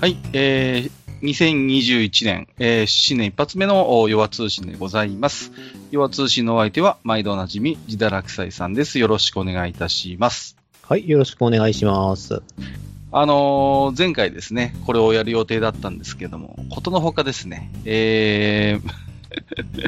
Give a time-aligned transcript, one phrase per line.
[0.00, 5.52] はい、えー、2021年、えー、新年一発目の弱通信でございます。
[5.90, 8.98] 弱通信のお相手は、毎度おなじみ、自堕落斎さんです。
[8.98, 10.56] よろしくお願いいたします。
[10.84, 12.40] はい、よろしくお願いします。
[13.12, 19.09] あのー前回ですね、これをやる予定だったんですけども、ことのほかですね、えー、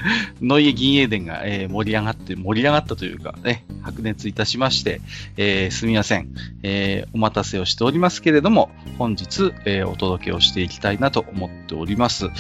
[0.41, 5.01] ノイエ銀英伝が、えー盛り上がって、盛り上がったというかね、白熱いたしまして、
[5.37, 6.29] えーすみません、
[6.63, 12.31] えーお待たせをしておりますけれども、本日、えーお届けをしていきたいなと思っております。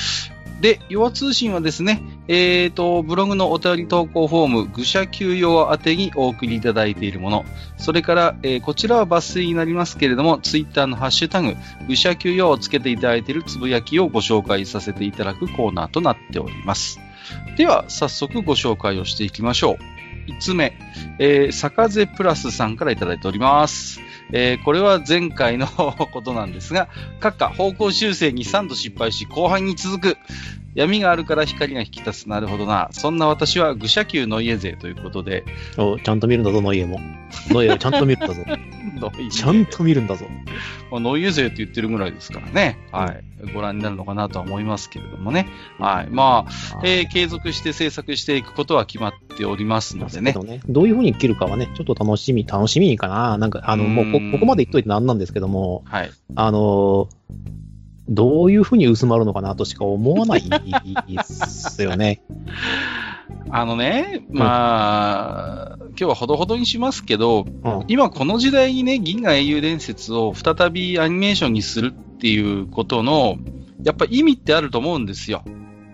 [0.63, 7.45] で、弱通信はですね、えーと、ブログのお便り投稿フォーム、愚者休養宛てにお送りいただいているもの、
[7.79, 11.57] それから、えーこちらは抜粋になりますけれども、ツイッターのハッシュタグ、
[11.89, 17.01] 愚者休養をつけていただいているつぶやきをご紹介させていただくコーナーとなっております。
[17.57, 20.31] では、早速ご紹介をしていきましょう。
[20.31, 20.79] 5つ目、
[21.19, 24.01] えー、坂瀬プラスさんからいただいております。
[24.33, 26.89] えーこれは前回の ことなんですが、
[27.21, 30.19] 閣下、方向修正に3度失敗し、後半に続く。
[30.75, 32.29] 闇があるから光が引き立つ。
[32.29, 32.89] なるほどな。
[32.93, 35.45] そんな私は愚者級の家勢ということで、
[35.77, 37.01] おちゃんと見るんだぞ、ノイエも。
[37.51, 38.43] ノイエをちゃんと見るんだぞ。
[39.01, 40.27] ノイエちゃんと見るんだぞ。
[40.91, 42.79] まあ、ノイエ勢って言ってるぐらいですからね。
[42.91, 43.25] はい。
[43.53, 45.49] ご覧になるのかなとは思いますけれどもね。
[45.79, 46.09] はい。
[46.11, 50.39] まあ、えー継続して制作していくことは決まっておりますのでねけ。
[50.39, 53.37] どねどういう風に切るかはね、ちょっと楽しみ、楽しみかな。
[53.39, 56.11] なんか、あの、もうこ、うんここまで言っといてなんなんですけども、はい。
[56.37, 57.09] あの、
[58.09, 62.23] どういう風に薄まるのかなとしか思わないですよね。
[63.51, 67.85] あのね、まあ、今日はほどほどにしますけど、うん。
[67.89, 73.37] 今この時代にね、銀河英雄伝説を再びアニメーションにするっていうことの、
[73.85, 75.43] やっぱ意味ってあると思うんですよ。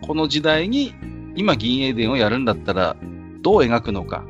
[0.03, 0.95] この時代に
[1.36, 2.97] 今銀英伝をやるんだったら
[3.42, 4.25] どう描くのか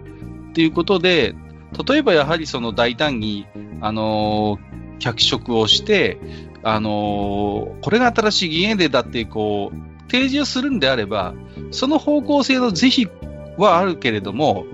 [0.51, 1.35] っていうことで、
[1.87, 3.47] 例えばやはりその大胆に、
[3.81, 6.19] あのー脚色をして、
[6.63, 11.35] あのーこれが新しい銀英伝だってこう、提示をするんであれば、
[11.71, 13.09] その方向性の是非
[13.57, 14.65] はあるけれども、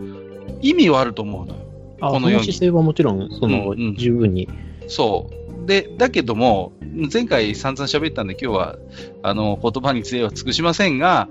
[0.63, 1.61] 意味はあると思うのよ。
[2.01, 4.49] あ、ここのようにの姿勢はもちろん、その、うんうん十分に。
[4.89, 5.67] そう。
[5.67, 6.73] で、だけども、
[7.13, 8.77] 前回散々喋ったんで今日は、
[9.23, 11.29] あの、言葉に杖は尽くしませんが、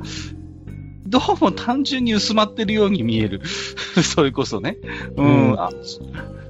[1.05, 3.41] どうも単純に薄まってるように見える。
[4.01, 4.77] それこそね。
[5.15, 5.51] うん。
[5.51, 5.69] うんあ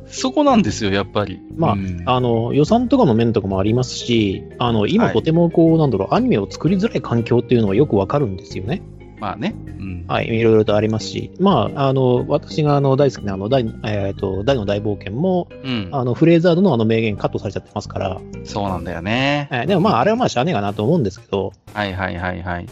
[0.07, 1.39] そこなんですよ、やっぱり。
[1.55, 8.81] まあうんあの、予算とかの面とかもありますし、あの、今はいとてもこう、なんだろう、アニメを作りづらい環境っていうのはよくわかるんですよね。
[9.23, 9.55] まあね。
[9.79, 10.05] うん。
[10.07, 15.89] はい、いろいろとありますし、まあ、あの、私があの大好きなあの大、えっ、と、大の大冒険も、うん。
[15.93, 19.47] あの、フレーザードのあの名言カットされちゃってますから、そうなんだよね。
[19.51, 22.65] えーでもまあ、あれはまあ、しゃあねえかなと思うんですけど、はいはいはいはい。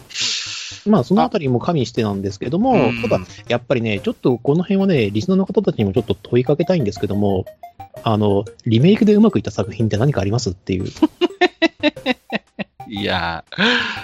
[0.86, 7.44] まあ、そのあたりも加味してなんですけども、うんただ、やっぱりね、ちょっとこの辺はね、リスナーの方たちにもちょっと問いかけたいんですけども、
[8.02, 10.86] あの、リメイクでうまくいった作品って何かありますっていう。
[12.88, 14.02] いやー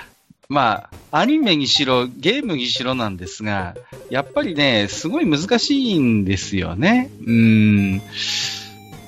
[0.48, 3.76] まあ、アニメにしろ、ゲームにしろなんですが、
[4.08, 7.10] やっぱりね、すごい難しいんですよね。
[7.26, 8.02] うん。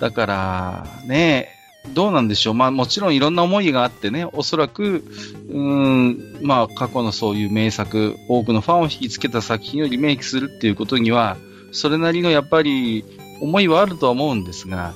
[0.00, 2.54] だから、ね、どうなんでしょう。
[2.54, 5.04] まあもちろんいろんな思いがあってね、おそらく、
[5.48, 11.36] うん、まあ過去のそういう名作、多くのファンを引きつけた作品をリメイクするっていうことには、
[11.72, 13.04] それなりのやっぱり
[13.40, 14.94] 思いはあるとは思うんですが、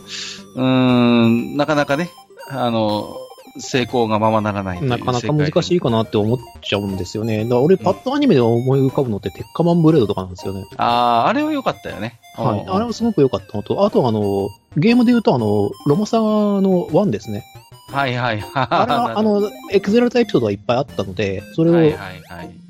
[0.55, 2.11] うん、なかなかね、
[2.49, 3.17] あの、
[3.59, 5.77] 成功がままならないなかなか難しい。
[5.77, 7.45] いかなって思っちゃうんですよね。
[7.45, 10.65] だ俺、パッとアニメで思い浮かぶのって、鉄火マンブレードとかなんですよね。
[10.77, 12.21] ああ、あれは良かったよね。
[12.35, 12.61] はい。
[12.61, 17.45] うんあれはすごく良かったのと、あとあの、ゲームで言うと、あの、ロマサガの1ですね。
[17.89, 18.67] はいはいはい。
[18.71, 21.93] あれは、 あの、エクゼラルタイエピソードがいっぱいあったので、それを。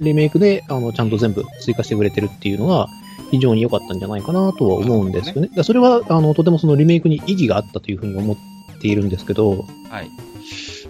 [0.01, 2.89] リメイクで、あの、ちゃんと全部追加してくれてるっていうのが、
[3.31, 5.43] 非常に良かったんじゃないかなとは思うんですよね。
[5.43, 8.37] だからそれは、あの、とてもそのリメイクに意義があったというふうに思っ
[8.81, 10.11] ているんですけど、はい。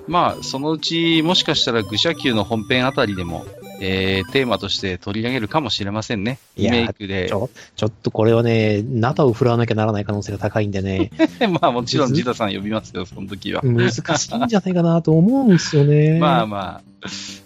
[0.06, 3.46] まあ、そのうち、もしかしたら愚者級の本編あたりでも、
[3.80, 6.38] えー、テーマとして取り上げるかもしれませんね。
[6.56, 7.32] リメイクでち。
[7.32, 11.10] ょ、ちょっとこれはね、ナタを振らわなきゃならない可能性が高いんでね、
[11.60, 13.62] まあ、もちろんジダさん呼びますよ、その時は。
[13.62, 16.18] 難しいんじゃないかなと思うんですよね。
[16.20, 16.82] まあまあ。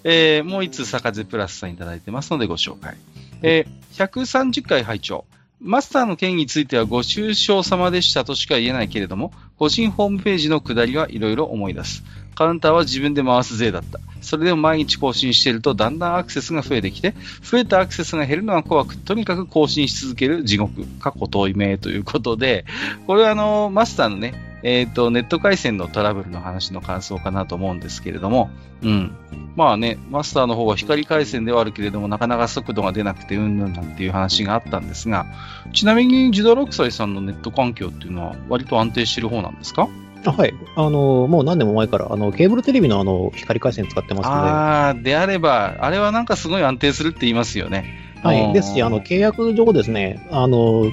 [0.05, 2.97] えー、もう一つ、坂瀬プラスさんいただいてますのでご紹介。
[3.43, 5.25] えー、130回拝聴
[5.61, 12.05] マスターの件についてはご愁傷様でしたとしか言えないけれども、個人ホームページの下りはいろいろ思い出す。
[12.39, 13.99] カウンターは自分で回す税だった。
[14.21, 22.65] それでも毎日更新しているとだんだんアクセスが増えてきて、増えたアクセスが減るのが怖く、とにかく更新し続ける地獄、過去遠い目ということで、
[23.09, 28.51] これはあの、マスターのね、えっ、と、ネット回線のトラブルの話の感想かなと思うんですけれども、
[28.83, 29.13] うん。
[29.57, 35.27] まあね、マスターの方は光回線ではあるけれども、なかなか速度が出なくてうんぬんなんていう話があったんですが、
[35.73, 39.89] ちなみに、ジダロクサイさんのネット環境っていうのは割と安定してる方なんですか？
[40.25, 40.55] あはい。
[40.77, 47.85] あの、もう何年も前から、あの、ケーブルテレビのあの、光回線使ってますので、ああ、であれば、あれはなんかすごい安定するって言いますよね。
[48.23, 48.45] はい。
[48.47, 50.87] うんですし、あの、契約上ですね、あの、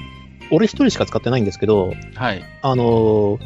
[0.50, 2.42] 俺一人しか使ってないんですけど、はい。
[2.62, 3.38] あの、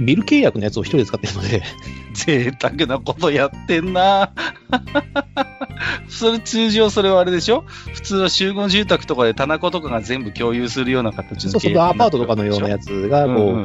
[0.00, 1.62] ビル契約のやつを一人で使ってるので、
[2.14, 4.30] 贅沢なことやってんな
[6.08, 7.64] それ通常それはあれでしょ？
[7.92, 13.56] 普通は集合住宅とかで棚子とかが全部共有するような形のそうそう、アパートとかのようなやつが、こう、うんうんう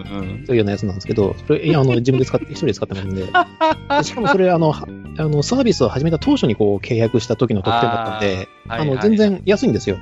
[0.41, 3.21] んそういうようなやつなんですけど、それ、いやあの、 自分で使って、一人で使ってますんで。
[3.23, 4.87] でしかもそれ、あの、は
[5.17, 9.97] あの、サービスを始めた当初にこう、契約した時の特典だったんで、あの、はいはい全然安いんですよ。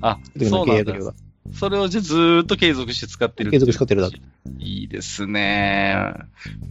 [0.00, 1.04] あ、その契約料。
[1.04, 1.12] が。
[1.52, 4.20] それをじゃあずーっと継続して使ってる継続して使ってるだけ。
[4.58, 6.14] いいですね。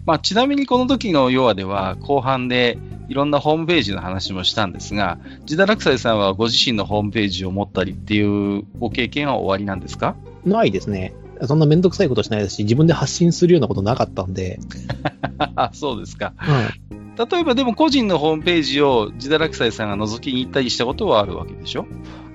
[0.06, 2.78] まあ、ちなみにこの時の要はでは、後半で
[3.10, 8.22] いろんなホームページの話もしたんですが、ジダラクサイさんはご自身のホームページを持ったりってい
[8.60, 10.16] うご経験はおありなんですか？
[10.46, 11.14] ないですね。
[11.46, 14.60] そんなめんどくさいことしないですし、自分で発信するようなことなかったんで、
[15.56, 16.34] あ そうですか。
[16.38, 16.68] はい。
[17.32, 21.86] 例えばでも個人のホームページをジダラクサイさんが覗きに行ったりしたことはあるわけでしょ？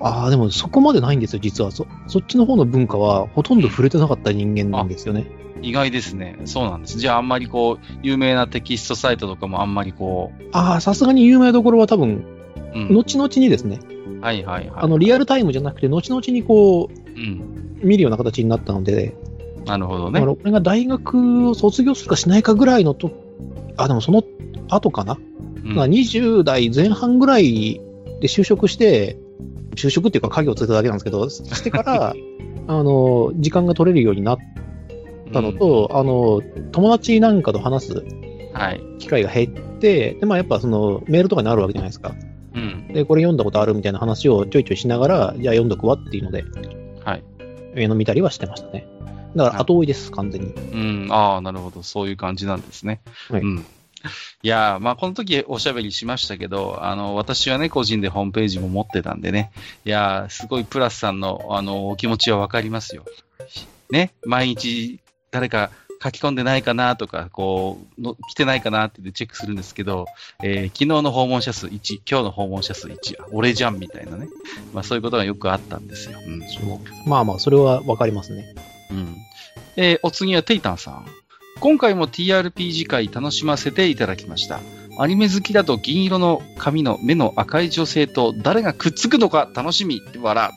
[0.00, 1.70] ああ、でもそこまでないんですよ、実は。
[1.70, 5.26] そ、そっちの方の文化はほとんど触れてなかった人間なんですよね。
[5.62, 6.38] 意外ですね。
[6.44, 6.98] そうなんです。
[6.98, 12.25] じゃああんまりこう、有名なテキストサイトとかもあんまりこああ、さすがに有名どころは多分、
[12.75, 12.94] う、うん。
[12.94, 13.78] 後々にですね、
[14.22, 14.72] はいはいはい。
[14.76, 17.78] あの、リアルタイムじゃなくて、後々にこうん。
[17.82, 19.14] う、見るような形になったので、
[19.66, 20.36] なるほどねだから。
[20.42, 23.10] 俺が大学を卒業するかしないかぐらいのと、
[23.76, 24.22] あ、でもその
[24.69, 25.19] 後かな、
[25.64, 27.80] うんまあ20代前半ぐらい
[28.20, 29.19] で就職して、
[29.74, 32.14] 就職っていうか家業をつけただけなんですけど、してから、
[32.69, 34.38] あの、時間が取れるようになっ
[35.32, 36.40] たのと、あの、
[36.72, 38.04] 友達なんかと話す
[38.52, 38.80] はい。
[38.98, 42.14] 機会が減って、で、まあやっぱそのメールとかになるわけじゃないですか。
[42.54, 42.88] うん。
[42.88, 46.44] で、これ読んだことあるみたいな話をちょいちょいしながら、じゃあ読んどくわっていうので、
[47.04, 47.25] はい。
[47.75, 48.87] 上の見たりはしてましたね。
[49.34, 50.49] だから後追いです、完全に。
[50.49, 51.08] うん。
[51.10, 51.82] ああ、なるほど。
[51.82, 53.00] そういう感じなんですね。
[53.31, 53.66] はいうん。
[54.43, 59.52] いやー、まあ、この時おしゃべりしましたけど、あの、私はね、個人でホームページも持ってたんでね、
[59.84, 63.05] いやー、すごいプラスさんの、あの、お気持ちはわかりますよ。
[63.90, 65.00] ね、毎日
[65.31, 65.70] 誰か
[66.02, 70.06] 書き込んでないかなとか、こう、の来てないかなってチェックするんですけど、
[70.43, 74.28] えー昨日の訪問者数1、今日の訪問者数1、あ俺じゃんみたいなね。
[74.72, 76.19] まあそういうことがよくあったんですよ。
[76.26, 76.43] うん。
[77.06, 78.54] まあまあ、それはわかりますね。
[78.90, 79.16] うん。
[79.76, 81.06] えーお次はテイタンさん。
[81.60, 84.60] 今回も TRPG 会楽しませていただきました。
[84.98, 90.02] アニメ好きだと銀色の髪の目の赤い女性と誰がくっつくのか楽しみ。
[90.20, 90.50] 笑。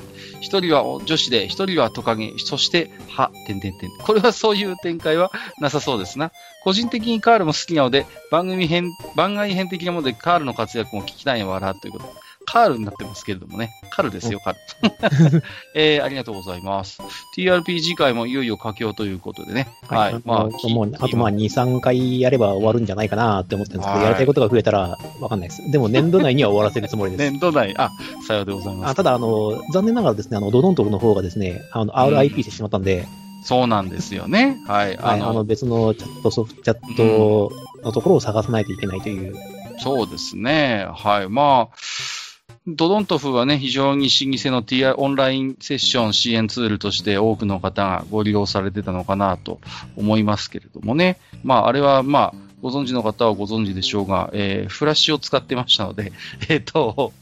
[0.46, 3.90] 一人は女子で、一人はトカゲ、そして、は、てんてんてん。
[3.98, 6.32] これはそういう展開はなさそうですな。
[6.64, 12.25] 個人的にカールも好きなので、番組編、番外編的なものでカールの活躍も聞きたいの笑ということ。
[12.46, 13.72] カールになってますけれどもね。
[13.92, 14.58] カルですよ、カル。
[15.76, 17.00] えー、ありがとうございます。
[17.38, 19.68] TRPG 会もいよいよ佳境ということでね。
[19.88, 20.14] はい。
[20.14, 25.72] あまあの、もう、あとまあ2、3回やれば終わるんじゃないかなって思ってるんですけど、はいやりたいことが増えたらわかんないです。
[25.72, 27.32] でも年度内には終わらせるつもりです。
[27.32, 27.92] 年度内、あ、
[28.28, 28.92] さようでございます。
[28.92, 33.08] あただ、あの、残念ながらですね、あの、ドドントの方がですね、あの、RIP してしまったんで、
[33.46, 34.58] そうなんですよね。
[34.68, 34.98] はい。
[34.98, 37.52] はい、あの、別のチャットソフト、チャット
[37.84, 39.36] のところを探さないといけないという。
[39.78, 40.88] そうですね。
[40.92, 41.30] はい。
[41.30, 41.76] まあ、
[42.68, 49.60] ドドントフはね、非常に老舗の TI オンラインセッション支援ツールとして多くの方がご利用されてたのかなと
[49.96, 51.20] 思いますけれどもね。
[51.44, 56.12] まあ、あれはまあ、ご存知の方はご存知でしょうが、えーフラッシュを使ってましたので、
[56.50, 57.14] えっ、と、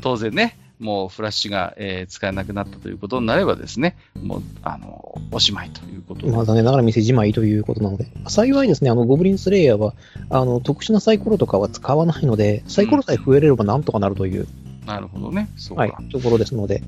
[0.00, 9.94] 当然ね、もうフラッシュが、えー使えなくなったということになればですね、もう、あの、おしまいということまあ、残念ながら店じまいということなので、幸いですね、あの、ゴブリンスレイヤーは、
[10.28, 14.48] あの、特殊なサイコロとかは使わないので、サイコロさえ増えれればなんとかなるという、
[14.88, 15.48] なるほどね。
[15.56, 15.82] そうか。
[15.82, 16.82] はい、ところですので、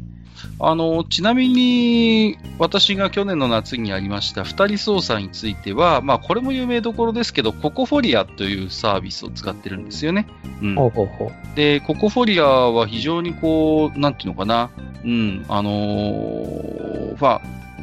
[0.59, 10.27] あの、ちなみに、私が去年の夏にやりました二人操作については、まあ、これも有名どころですけど、ココフォリアというサービスを使ってるんですよね。
[10.63, 10.75] うん。
[10.75, 11.57] ほうほうほう。
[11.57, 14.71] で、ココフォリアは非常にこう、なんていうのかな、
[15.05, 17.41] うん、あのーまあ、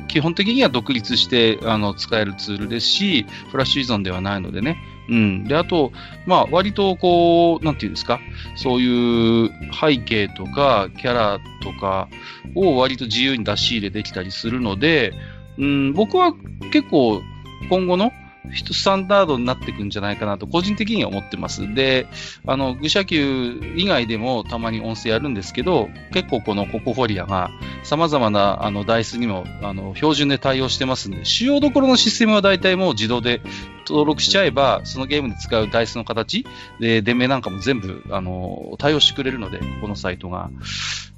[0.08, 4.78] 基本的には独立してあの使えるツールですし、フラッシュ依存ではないのでね。
[5.10, 5.48] うん。
[5.48, 5.92] で、あと、
[6.26, 8.20] まあ、割とこう、なんていうんですか、
[8.56, 12.10] そういう背景とか、キャラとか
[12.56, 15.14] を割と自由に出し入れできたりするので、
[15.58, 16.34] うん、僕は
[16.72, 17.22] 結構、
[17.70, 18.12] 今後の
[18.56, 21.74] スタンダードになっていくんじゃないかなと、個人的には思ってます。
[21.74, 22.08] で、
[22.46, 27.50] あの、愚者級以外でもたまに音声やるんですけど、結構このココフォリアが
[27.84, 33.42] 様々なあのダイスにもあの標準で対応してますんで、主要どころのシステムは大体もう自動で
[33.88, 36.46] 登録しちゃえば、そのゲームで使うダイスの形
[36.80, 40.50] で、電名なんかも全部あの対応してくれるので、このサイトが。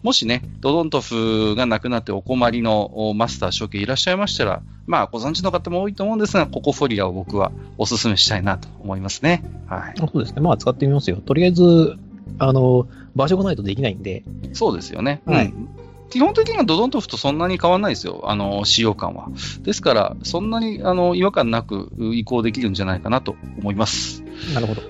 [0.01, 9.44] もしね、ドドントフが亡くなってお困りのマスター、処刑いらっしゃいましたら、まあ、ご存知の方も多いと思うんですが、ココフォリアを僕はお勧めしたいなと思いますね。
[9.68, 9.94] はい。
[9.98, 10.41] そうですね。
[10.41, 11.18] まあ、使ってみますよ。
[11.18, 11.98] とりあえず、
[12.38, 14.24] あの、場所がないとできないんで。
[14.53, 15.22] そうですよね。
[15.25, 15.70] はいうん
[16.10, 19.29] 基本的にはドドントフとそんなに変わらないですよ、あの、使用感は。
[19.62, 24.24] ですから、そんなに、あの、違和感なく移行できるんじゃないかなと思います。
[24.53, 24.82] なるほど。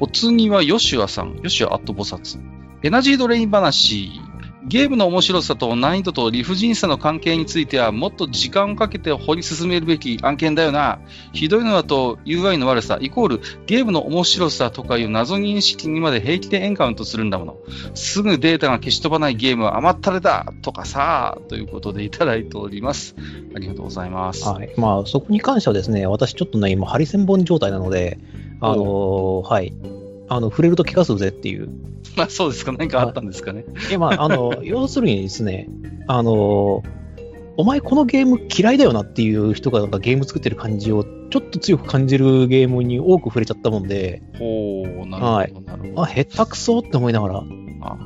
[0.00, 1.38] お次はヨシュアさん。
[1.42, 2.38] ヨシュアアットボサツ。
[2.82, 4.10] エナジードレイン話。
[4.64, 11.00] ゲームの面白さと難易度と理不尽さの関係についてはもっと時間をかけて掘り進めるべき案件だよな。
[11.32, 17.56] ひどいのだと UI の悪さ、イコールゲームの面白さとかいう謎認識にまで平気でエンカウントするんだもの。
[17.94, 23.16] すぐデータが消し飛ばないゲームは甘ったれだとかさということでいただいております。
[23.54, 24.46] ありがとうございます。
[24.46, 24.72] はい。
[24.76, 28.18] まあ、そこに関してはですね、私ちょっとね、今、ハリセンボン状態なので、
[28.60, 29.72] あのーはい。
[30.30, 31.68] あの、触れると怪我するぜっていう。
[32.16, 32.70] まあそうですか。
[32.70, 33.64] 何かあったんですかね。
[33.88, 35.68] いや、まあ、あの、 要するにですね、
[36.06, 36.84] あの、
[37.56, 46.02] お前このゲーム嫌いだよなっていう人がなんかゲーム作ってる感じをちょっと強く感じるゲームに多く触れちゃったもんで、ほう、なるほど、はいなるほど。
[46.04, 47.42] あ、下手くそって思いながら、
[47.82, 47.98] あ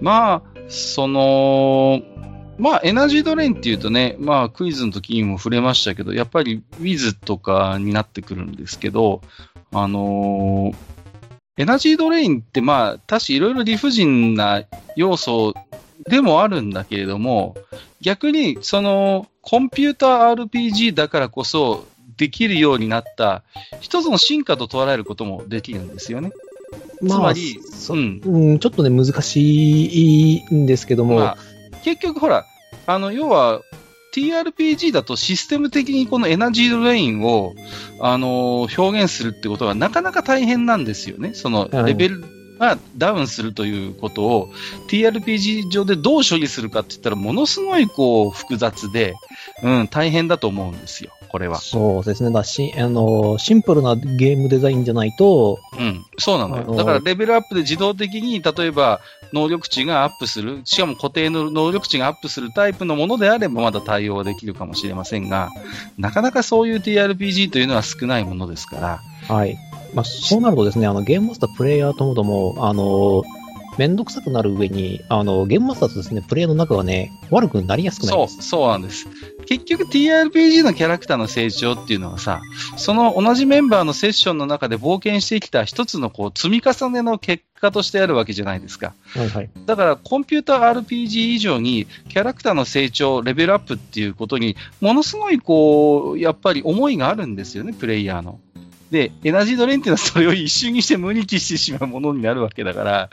[0.00, 2.00] まあ、その、
[2.58, 9.20] まあ、エナジードレインっていうとね、まあ、クイズの時にも触れましたけど、やっぱり Wiz とかになってくるんですけど、
[9.72, 10.97] あのー
[11.58, 14.62] エナジードレインってまあ、確かいろいろ理不尽な
[14.94, 15.54] 要素
[16.08, 17.56] でもあるんだけれども、
[18.00, 21.84] 逆に、その、コンピューター RPG だからこそ、
[22.16, 23.42] できるようになった、
[23.80, 26.30] 一つの進化と捉えることもできるんですよね。
[27.02, 28.20] まあ、つまり、そうん。
[28.24, 31.36] うん、ちょっとね、難しいんですけども、まあ、
[31.82, 32.46] 結局ほら、
[32.86, 33.62] あの、要は、
[34.18, 37.54] TRPG だとシステム的にこのエナジードレインを、
[38.00, 41.34] あのー表現するってことがなかなか大変なんですよね。
[41.34, 44.52] その、はいレベルがダウンするということを
[44.88, 49.14] TRPG 上でどう処理するかって言ったらものすごいこう複雑で、
[49.62, 51.12] うん、大変だと思うんですよ。
[51.28, 51.58] これは。
[51.58, 52.30] そうですね。
[52.30, 56.64] だしあのシンプルなゲームデザインじゃないと、うん、そうなのよ。
[56.66, 59.00] あのだからレベルアップで自動的に、例えば
[59.32, 65.50] 能力値がアップする、しかも固定の能力値がアップするタイプのものであればまだ対応はできるかもしれませんが、
[65.98, 69.00] なかなかそういう TRPG というのは少ないものですから、
[69.34, 69.58] はい。
[69.94, 73.22] まあ、そうなるとですね、あの、ゲームマスター、プレイヤーともども、あの、
[73.78, 78.42] めんどくさくなる上に、あの、ゲームマスターとですね、プレイヤーの仲がね、悪くなりやすくなりそう。
[78.42, 79.06] そうなんです。
[79.46, 82.42] 結局 TRPG のキャラクターの成長っていうのはさ、
[82.76, 88.94] その同じメンバーのセッションの中で冒険してきた一つのこう積み重ねの結果としてあるわけじゃないですか。
[89.14, 89.50] はいはい。
[89.66, 98.40] だから、コンピューター RPG 以上に、キャラクターの成長、レベルアップっていうことに、ものすごい、こう、やっぱり思いがあるんですよね、プレイヤーの。
[98.90, 103.10] で、エナジードレインっていうのはそれを一瞬にして無に帰してしまうものになるわけだから、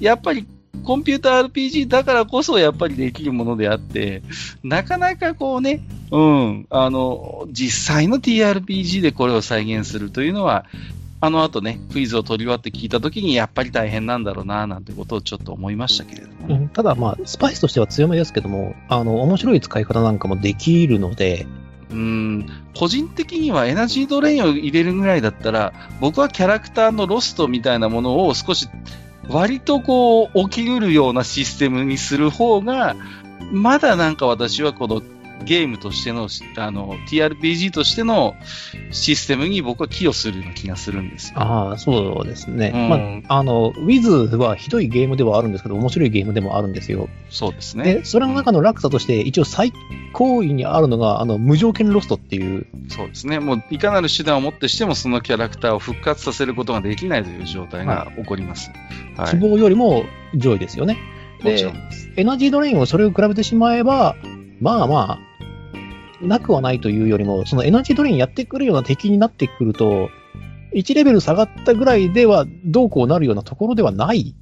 [0.00, 0.46] やっぱり、
[0.84, 4.22] コンピューター RPG だからこそやっぱりできるものであって、
[4.62, 5.80] なかなかこうね、
[6.12, 10.66] うん、あの、実際の TRPG でこれを再現するというのは、
[11.20, 16.68] あの後ね、クイズを取り終わって聞いたときに、やっぱり大変なんだろうな、なんてことをちょっと思いましたけれども。
[16.68, 21.46] ただ、まあ、スパイスとしては強めですけども、あの、面白い使い方なんかもできるので、
[21.90, 28.68] うん、個人的にはエナジードレインを入れるぐらいだったら、僕はキャラクターのロストみたいなものを少し、
[29.28, 32.96] 割とこう、起きうるようなシステムにする方が、
[33.52, 35.00] まだなんか私はこの
[35.44, 38.34] ゲームとしての、あの、TRPG としての
[38.90, 41.40] システムに僕は寄与するような気がするんですよ。
[41.40, 42.72] ああ、そうですね。
[42.74, 42.96] うんま
[43.28, 47.08] あ、あの、Wiz はひどいゲームではあるんですけど、面白いゲームでもあるんですよ。
[47.30, 47.84] そうですね。
[47.84, 49.72] で、それの中の落差として、一応最
[50.12, 53.38] 高位にあるのが、あの、無条件ロストっていう、そうですね。
[53.38, 58.70] もう、いかなる手段をもってしても、そのキャラクターを復活させることができないという状態が起こります。
[59.16, 59.30] はい。
[59.30, 60.98] 希望よりも上位ですよね。
[61.42, 61.72] で。
[62.16, 64.16] エナジードレインをそれを比べてしまえば、
[64.60, 70.08] まあまあ、なくはないというよりも、そのエナジードレインやってくるような敵になってくると、
[70.74, 74.34] 1レベル下がったぐらいではどうこうなるようなところではない。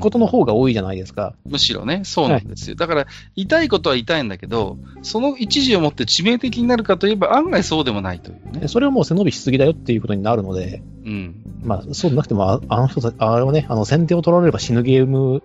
[0.00, 1.34] ことの方が多いじゃないですか。
[1.46, 2.76] むしろね、そうなんですよ。
[2.76, 8.60] だから、痛いことは痛いんだけど、その一時をもって致命的になるかといえば、案外そうでもないというね。
[8.60, 11.34] でそれはもう背伸びしすぎだよっていうことになるので、うん。
[11.62, 15.42] まあそうでなくても、ああの人あれはね、あの先手を取られれば死ぬゲーム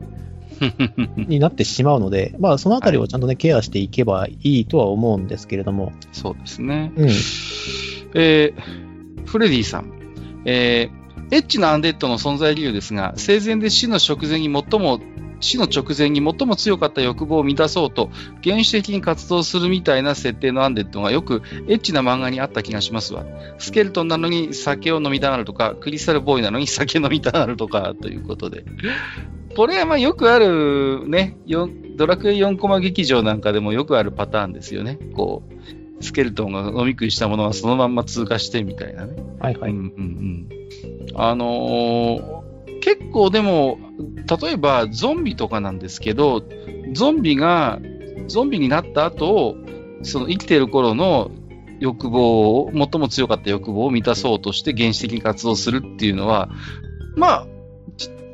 [1.18, 6.92] になってしまうので、まあそのあたりをちゃんとね、ケアしていけばいいとは思うんですけれども、そうですね。
[6.96, 7.10] うん。
[8.16, 9.92] えー、フレディさん。
[10.46, 15.00] えー、エッチなアンデッドの存在理由ですが、生前で死の直前に最も
[15.44, 18.10] 死の直前に最も強かった欲望を満たそうと、
[18.44, 23.26] 原始的に活動するみたいな設定のアンデッドがよくエッチな漫画にあった気がしますわ。
[23.60, 28.64] スケルトンなのに酒を飲みたがるとか、クリスタルボーイなのに酒飲みたがるとか、ということで。
[29.56, 31.38] これはまあよくあるね、
[31.96, 34.98] ドラクエ4コマ劇場なんかでもよくあるパターンですよね。
[35.16, 35.44] こ
[36.00, 39.16] う、スケルトンが飲み食いしたものがそのまんま通過してみたいなね。
[39.40, 39.72] はいはい。
[39.72, 40.50] うんうんうん。
[41.16, 42.43] あのー
[42.84, 43.80] 結構でも、
[44.42, 46.44] 例えばゾンビとかなんですけど、
[46.92, 47.80] ゾンビが、
[48.28, 49.56] ゾンビになった後、
[50.02, 51.32] その生きてる頃の
[51.80, 56.50] 欲望を、最も強かった欲望を満たそうとして原始的に活動するっていうのは、
[57.16, 57.48] まあ、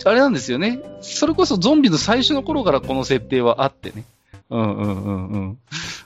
[0.05, 0.79] あれなんですよね。
[1.01, 4.03] それこそゾンビの最初の頃からこの設定はあってね。
[4.49, 5.57] うんうんうんうん。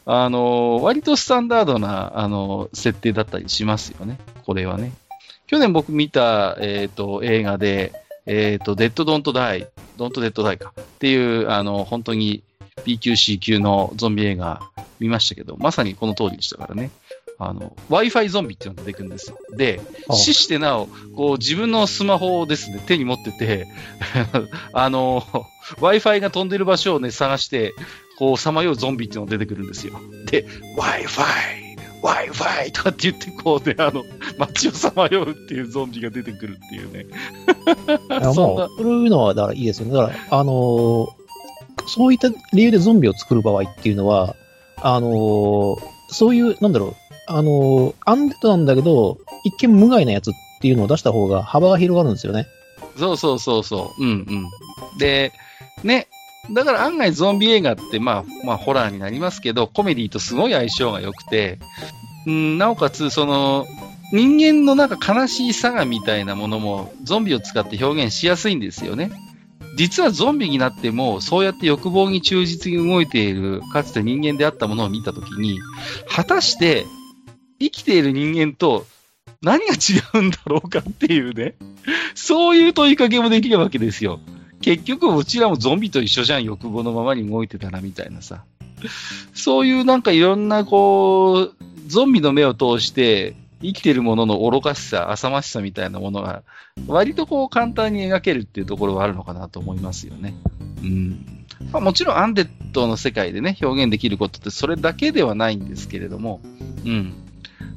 [0.06, 4.18] あのー割とスタンダードな、あのー設定だったりしますよね。
[4.46, 4.92] これはね。
[5.48, 7.94] 去年僕見た、えっ、と、映画で、
[8.26, 12.44] えっ、と、デッド・ドント・ダイ、ドント・デッド・ダイかっていう、あの、本当に
[12.86, 14.62] B 級 C 級のゾンビ映画
[15.00, 16.92] 見ましたけど、まさにこの通りでしたからね。
[17.40, 19.38] あの、Wi-Fi ゾンビっていうのが出てくるんですよ。
[19.56, 23.68] で、あ死してなお、こう自分のスマホをですね、手に持ってて、
[24.74, 25.22] あの、
[25.78, 27.74] Wi-Fi が飛んでる場所をね、探して、
[28.18, 30.00] こう、さまようゾンビっていうのが出てくるんですよ。
[30.28, 30.46] で、
[30.78, 31.63] Wi-Fi!
[32.04, 32.72] Wi-Fi!
[32.72, 34.04] とかって言って、こうね、あの、
[34.38, 37.06] 街をさまようっていうゾンビが出てくるっていうね。
[38.24, 39.94] そそういうのは、だからいいですよね。
[39.94, 41.08] だから、あのー
[41.86, 44.36] そういった理由でゾンビを作る場合っていうのは、
[44.78, 45.78] あのー
[46.10, 46.96] そういう、なんだろう、
[47.28, 52.48] あのーアンデッドなんだけど、一見無害なやつっていうのを出した方が幅が広がるんですよね。
[52.98, 54.04] そうそうそうそう。
[54.04, 54.98] うんうん。
[54.98, 55.32] で、
[55.84, 56.08] ね、
[56.52, 61.60] だから案外ゾンビ映画って、まあ、まあ、ホラーになりますけど、コメディとすごい相性が良くて、
[62.28, 63.66] うん、なおかつ、その、
[64.12, 69.12] 人間のなんか悲しいさがみたいなものも、ゾンビを使って表現しやすいんですよね。
[69.76, 75.60] 実はゾンビになっても、そうやって欲望に忠実に動いている、かつて人間であったものを見たときに、
[76.08, 76.86] 果たして、
[77.60, 78.86] 生きている人間と
[79.42, 81.56] 何が違うんだろうかっていうね。
[82.16, 84.20] そういう問いかけもできるわけですよ。
[84.64, 88.44] 結局、うちらもゾンビと一緒じゃん、欲望のままに動いてたらみたいなさ。
[89.34, 91.56] そういうなんかいろんなこう、
[91.88, 96.44] ゾンビの目を通して、生きてるものの愚かしさ、浅ましさみたいなものが、
[96.88, 100.34] 割とこう簡単に描けるっていうところはあるのかなと思いますよね。
[100.82, 101.46] うん。
[101.72, 106.42] まあ、もちろんアンデッドの世界でね、表現できることってそれだけではないんですけれども、
[106.86, 107.23] うん。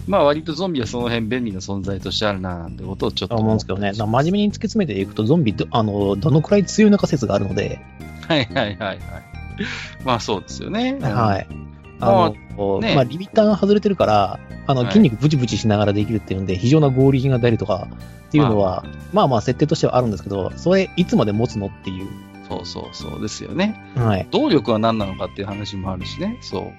[0.07, 3.93] まあ割とゾンビはその辺便利な存在としてあるななんてことをちょっとと思うんですけどね。
[3.93, 7.81] 真面目に突き詰めていくと、ゾンビど、あの、どのくらい強いのか説があるので、
[8.29, 9.01] はいはいはいはい。
[10.05, 10.99] まあそうですよね。
[11.01, 11.47] はい。
[11.99, 17.89] まああの、ねまあ、リミッターが外れてるから、あの、はい筋肉ブチブチしながらできるっていうので、非常な合理が出るとか
[18.29, 22.09] っていうのは、まあまあ設定としてはあるんですけど、それいつまで持つのっていう。
[22.49, 23.81] そうそうそうですよね。
[23.97, 24.29] はい。
[24.31, 26.39] 動力は何なのかっていう話もあるしね。
[26.43, 26.73] そう。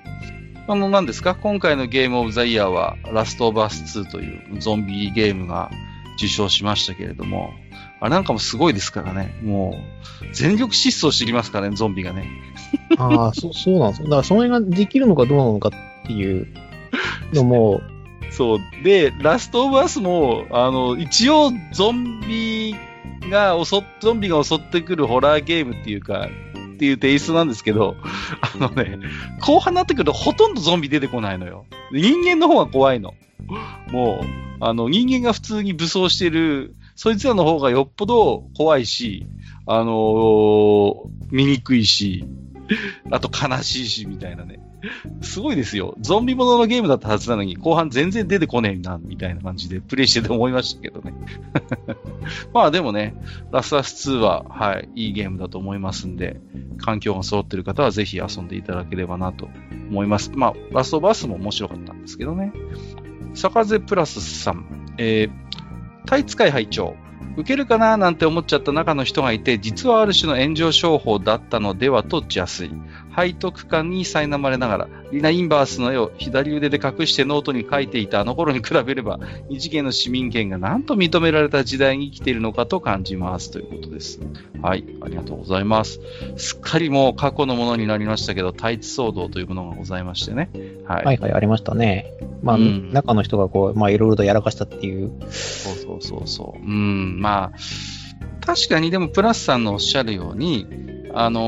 [0.68, 1.36] あの、何ですか？
[1.36, 5.72] 今回のゲームオブザイヤーは、ラストオブアス2というゾンビゲームが
[6.18, 7.52] 受賞しましたけれども、
[8.00, 9.34] あれなんかもすごいですからね。
[9.44, 9.76] も
[10.24, 12.28] う、全力疾走してきますからね、ゾンビがね。
[12.98, 14.06] ああ、そそうなんですよ。
[14.06, 16.48] だからそれができるのかどうなのかっていう
[17.34, 17.82] のも、
[18.32, 18.60] そう。
[18.84, 22.76] で、ラストオブアスも、あの、一応、ゾンビ
[23.32, 26.28] が襲っ、ゾンビが襲ってくるホラーゲームっていうか、
[26.78, 27.96] っていうテイストなんですけど、
[28.56, 29.00] あのね、
[29.42, 31.66] 後半になってくるとほとんどゾンビ出てこないのよ。
[31.92, 33.16] 人間の方が怖いの。
[33.92, 34.26] もう、
[34.60, 39.26] あの、人間が普通に武装してる、そいつらの方がよっぽど怖いし、
[39.66, 40.94] あのー
[41.32, 42.26] 醜いし、
[43.12, 44.60] あと悲しいし、みたいなね。
[45.22, 45.96] すごいですよ。
[46.02, 51.14] ゾンビもののゲームだったはずなのに、後半全然出てこねえな、みたいな感じでプレイしてて思いましたけどね。
[52.54, 53.16] まあでもね、
[53.52, 56.40] ラスアス2は、はい、いいゲームだと思いますんで、
[56.78, 59.50] 環境が揃ってる方はぜひ遊んでいただければなと
[59.90, 60.32] 思います。
[60.36, 62.54] まあ、ラストバースも面白かったんですけどね。
[63.34, 66.96] 坂瀬プラスさん、えー、タイ使い拝聴
[67.38, 72.72] 受けるかななんて思っちゃった中の人がいて、実はある種の炎上商法だったのではと邪推。
[73.18, 83.50] 背徳感に苛まれながら、リナ・インバースの絵を左腕で隠してノートに書いていたあの頃に比べれば、二次元の市民権がなんと認められた時代に生きているのかと感じます。
[83.50, 84.20] ということです。
[84.62, 86.00] はい、ありがとうございます。
[86.36, 90.52] すっかりもう過去のものになりましたけど、タイツ騒動というものがございましてね。
[90.86, 91.06] はい。
[91.06, 92.14] はいはい、ありましたね。
[92.44, 95.12] まあ、うん中の人がこう、まあ、いろいろとやらかしたっていう。
[95.32, 96.64] そうそうそうそう。
[96.64, 100.68] うん、まあ、確かにでもプラスさんのおっしゃるように、
[101.16, 101.42] あの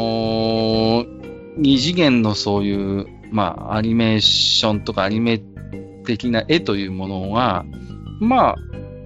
[1.04, 1.19] ー
[1.60, 5.42] 二次元のそういう、まあ、アニメーションとかアニメ
[6.06, 7.66] 的な絵というものが、
[8.20, 8.56] まあ、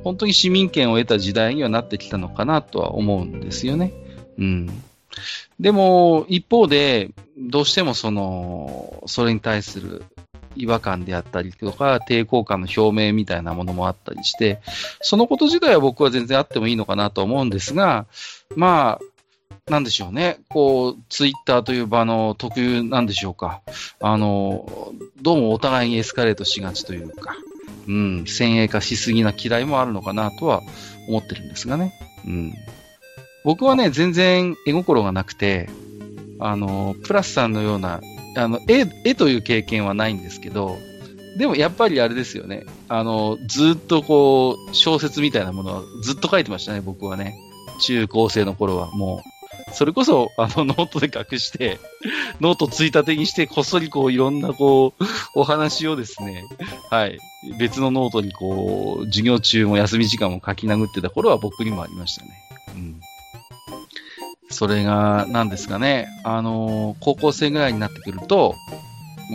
[0.04, 3.92] 本当に市民権を得た時代にはなってきたのかなとは思うんですよね。
[4.38, 4.70] うん。
[5.60, 10.04] でも、一方で、どうしてもその、それに対する
[10.56, 14.62] 違和感であったりとか、抵抗感の表明みたいなものもあったりして、
[15.02, 18.06] そのこと自体は僕は全然あってもいいのかなと思うんですが、
[18.56, 19.13] まあ、
[19.70, 20.40] なんでしょうね。
[20.50, 23.62] こう、ツイッターという場の特有なんでしょうか。
[24.02, 27.34] あの、どうもお互いにエスカレートしがちというか、
[27.88, 30.62] うん、先鋭化しすぎな嫌いもあるのかなとは
[31.08, 31.94] 思ってるんですがね。
[32.26, 32.54] うん。
[33.46, 35.70] 僕はね、全然絵心がなくて、
[36.40, 38.02] あの、プラスさんのような、
[38.36, 40.78] あの、絵、絵という経験はないんですけど、
[41.38, 42.66] でもやっぱりあれですよね。
[42.90, 47.34] あの、ずっとこう、小説みたいなものはずっと書いてましたね、僕はね。
[47.80, 49.33] 中高生の頃はもう。
[49.74, 51.80] それこそ、あの、 ノートで隠して、
[52.40, 55.04] ノートついたてにして、こっそりこう、いろんなこう、
[55.36, 56.44] お話をですね、
[56.90, 57.20] はい、
[57.58, 62.30] 別のノートにこう、授業中も休み時間も書き殴ってた頃は僕にもありましたね。
[62.76, 63.02] うん。
[64.50, 68.56] それが、何ですかね、あの、高校生ぐらいになってくると、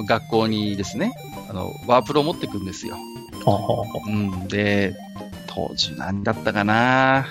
[0.06, 1.12] 学校にですね、
[1.50, 2.96] あの、ワープロを持ってくんですよ。
[4.06, 4.48] うん。
[4.48, 4.94] で、
[5.46, 7.26] 当時何だったかな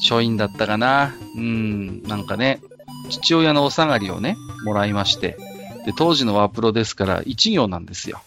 [0.00, 2.60] 書院だったかなうん、なんかね、
[3.10, 5.36] 父親のお下がりをね、もらいまして、
[5.84, 8.22] で、当時のワープロですから1行なんですよ。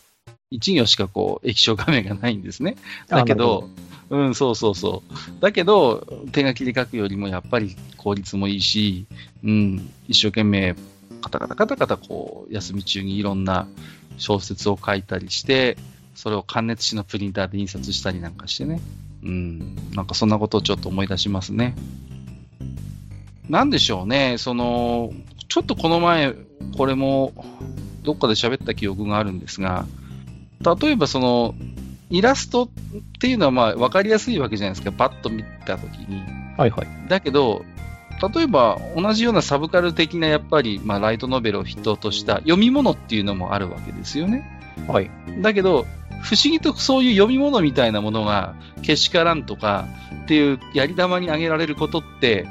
[0.51, 2.75] 1行しかこう、液晶画面がないんですね。
[3.07, 3.69] だけど、
[4.09, 5.41] うん、そうそうそう。
[5.41, 9.07] だけど、手書きで書くよりもやっぱり効率もいいし、
[9.43, 10.75] うん、一生懸命、
[11.21, 13.67] カタカタカタカタこう、休み中にいろんな
[14.17, 15.77] 小説を書いたりして、
[16.15, 18.79] それを関熱紙のプリンターで印刷したりなんかしてね。
[19.23, 21.75] うん、なんかそんなことをちょっと思い出しますね。
[23.49, 25.11] なんでしょうね、その、
[25.47, 26.33] ちょっとこの前、
[26.77, 27.33] これも、
[28.03, 29.85] どっかで喋った記憶があるんですが、
[30.81, 31.55] 例えばその、
[32.09, 32.67] イラストっ
[33.19, 36.21] ていうのはまあ分かりやすいわけじゃないですか、パッと見たときに。
[36.57, 36.87] はいはい。
[37.09, 37.65] だけど、
[38.33, 44.61] 例えば同じようなサブカル的なやっぱり、まあ、ライトノベルを筆頭とした読み物っていうのもあるわけですよね。
[44.87, 45.09] はい。
[45.41, 45.85] だけど、
[46.23, 49.87] 不思議とそういう読み物みたいなものがけしからんとか
[50.23, 52.47] っていうやり玉にあげられることって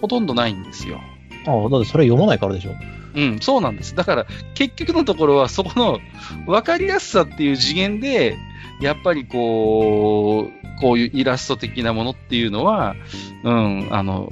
[0.00, 1.00] ほとんどないんですよ。
[1.46, 2.70] ああ、だってそれ読まないからでしょ。
[3.14, 3.94] うん、そうなんです。
[3.96, 6.00] だから結局のところはそこの
[6.46, 8.36] 分かりやすさっていう次元で
[8.80, 12.94] やっぱりこう、こういうイラスト的なものっていうのは、
[13.42, 14.30] うん、あの、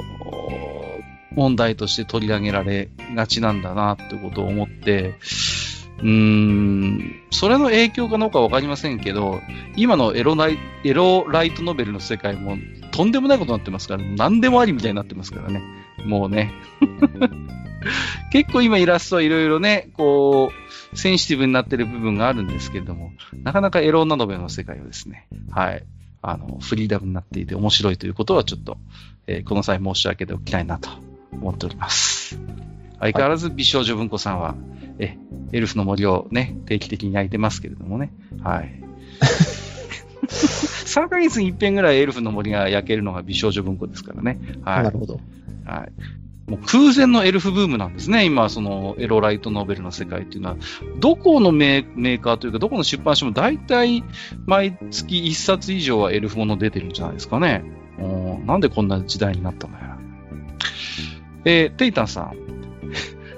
[1.32, 5.14] 問題として取り上げられがちなんだなってことを思って、
[5.98, 9.40] うーん、それの影響かどうかわかりませんけど、
[9.76, 12.56] 今のエロライエロライトノベルの世界も
[12.90, 15.62] とんでもないことになってますから、何でもありみたいになってますからね。
[16.04, 16.52] もうね。
[18.32, 20.50] 結構今イラストはいろいろね、こ
[20.92, 25.84] う、センシティブになってる部分があるんですけれども、なかなかエロノベルの世界はですね、はい、
[26.22, 28.78] あの、フリーダムになっていて面白いということはちょっと、
[29.26, 30.90] えー、この際申し上げておきたいなと
[31.32, 32.38] 思っております。
[33.00, 34.54] 相変わらず美少女文庫さんは、
[34.98, 35.16] え、
[35.52, 38.12] エルフの森をね、定期的に焼いてますけれどもね。
[38.42, 38.80] はい。
[40.24, 44.38] 3ヶ月に一遍ぐらいエルフの森が焼けるのが美少女文庫ですからね。
[44.62, 44.84] はい。
[44.84, 45.20] なるほど。
[45.64, 45.92] はい。
[46.50, 48.24] もう空前のエルフブームなんですね。
[48.24, 50.56] 今、そのエロライトノベルの世界っていうのは、
[51.00, 54.04] どこのメーカーというか、どこの出版社も大体
[54.44, 57.64] 毎月1冊以上はエルフもの出てるんじゃないですかね。
[58.46, 59.96] なんでこんな時代になったのや。
[61.46, 62.43] えー、テイタンさん。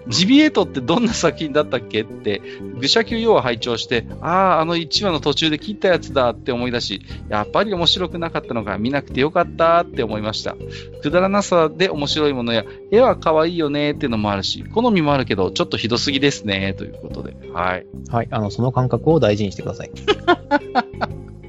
[0.08, 2.02] ジビエートってどんな作品だったっけ？
[2.02, 2.42] って、
[2.78, 10.56] 愚者級要は拝聴して、ああ、あの1話の途中で切ったやつだって思い出し、やっぱり面白くなかったのが見なくてよかったって思いました。
[11.02, 17.36] くだらなさで面白いものや、絵は可愛いよねっていうのもあるし、好みもあるけど、ちょっとひどすぎですね、ということで。
[17.52, 17.86] はい。
[18.10, 19.90] はい、あの、その感覚を大事にしてください。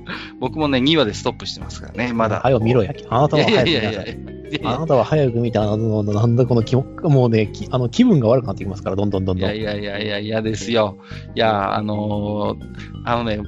[0.40, 2.42] 僕もね、2話でストップしてますからね、まだ。
[2.42, 2.94] はよ見ろや。
[3.10, 3.92] あなたは早く見なさい。
[3.92, 9.50] いやいやいやいやあなたは早く見て、あの、なんだこの気もうね、あの気分が悪くなってきますから、どんどんどんどん。
[9.50, 10.98] いやいやいやいや、嫌ですよ。
[11.36, 13.42] いや、あのー、あのね、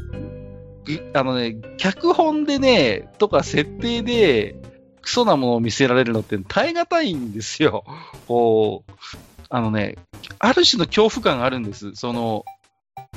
[1.13, 4.55] あのね、脚本でね、とか設定で、
[5.01, 7.85] クソなものを見せられるのって耐え難いんですよ。
[8.27, 8.91] こう、
[9.49, 9.95] あのね、
[10.37, 11.95] ある種の恐怖感があるんです。
[11.95, 12.43] その、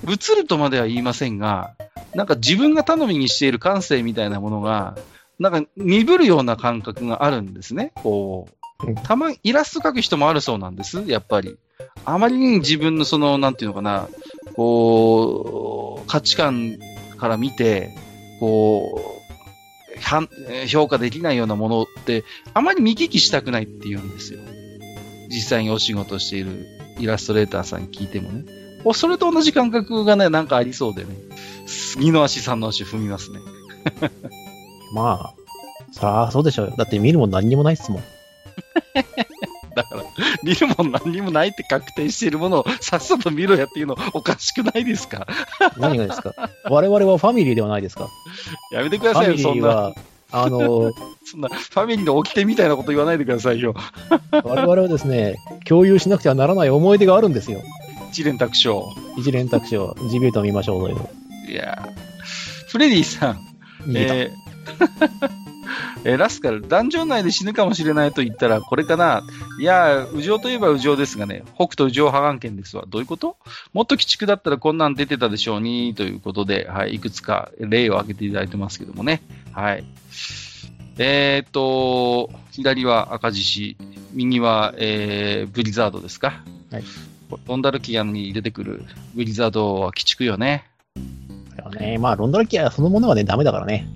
[0.06, 1.74] 映るとまでは言いませんが、
[2.14, 4.96] なんか自分が頼みにしている感性みたいなものが、
[5.38, 7.92] なんか鈍るような感覚があるんですね。
[7.96, 11.56] こう、たまにイラスト描く人もあるそうなんです、やっぱり。
[12.04, 14.08] あまりに自分のその、なんていうのかな、
[14.54, 16.78] こう、価値観
[17.18, 17.90] から見て、
[18.40, 24.40] こう、評価できないようなものって、あまり見聞きしたくないって言うんですよ。
[25.28, 26.66] 実際にお仕事している
[26.98, 28.61] イラストレーターさんに聞いてもね。
[28.94, 31.10] それと同じ感覚がね、なんかありそうでね。
[31.66, 33.40] 次の足三の足踏みますね。
[34.94, 35.34] まあ、
[35.92, 36.74] そらそうでしょうよ。
[36.76, 38.02] だって見るも何にもないっすもん。
[39.74, 40.02] だから、
[40.42, 45.26] 見るもん何にもないって確定しているものをさっさと見ろやっていうのおかしくないですか？
[45.78, 46.34] 何がですか？
[46.64, 48.08] 我々はファミリーではないですか？
[48.72, 49.92] やめてくださいよ、そんな。
[50.34, 50.92] あの、
[51.24, 53.74] そんな、ファミリーの掟みたいなこと言わないでくださいよ。
[54.30, 57.60] 我々はですね、共有しなくてはならない思い出があるんですよ。
[58.12, 58.94] 一連卓章。
[59.16, 61.10] 一連卓章、ジビエートを見ましょううの。
[61.48, 63.40] いやーフレディさん、
[63.96, 64.30] えー
[66.04, 69.22] えーラスカル、ダンジョン内で死ぬかもしれないと言ったら、これかな。
[69.58, 72.84] いやー、宇城といえば宇城ですがね、北斗宇城破眼剣ですわ。
[72.86, 73.38] どういうこと？
[73.72, 79.22] もっと鬼畜だったらこんなん出てたでしょうに、ということで、はい、いくつか例を挙げていただいてますけどもね。
[79.52, 79.84] はい。
[80.98, 83.76] えーっと、左は赤獅子、
[84.12, 86.42] 右は、えー、ブリザードですか。
[86.70, 86.84] はい。
[87.46, 88.82] ロンダルキアンに出てくる
[89.14, 90.64] ブリザードは鬼畜よね。
[91.78, 93.86] ね、まあ、ロンドラキアそのものはね、ダメだからね。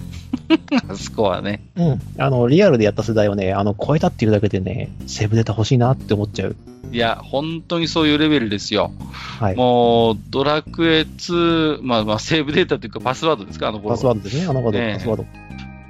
[0.89, 1.63] あそこはね。
[1.77, 2.01] うん。
[2.19, 6.57] あの、リアルでやった世代はね、あの、超えたっていうだけでね、セーブデータ欲しいなって思っちゃう。
[6.93, 8.93] いや、本当にそういうレベルですよ。
[9.11, 9.57] はい。
[9.57, 13.95] もう、ドラクエ2、まあまあ、セーブデータというかパスワードですか、あの頃。
[13.95, 15.27] パスワードですね、あの頃、ねえパスワード。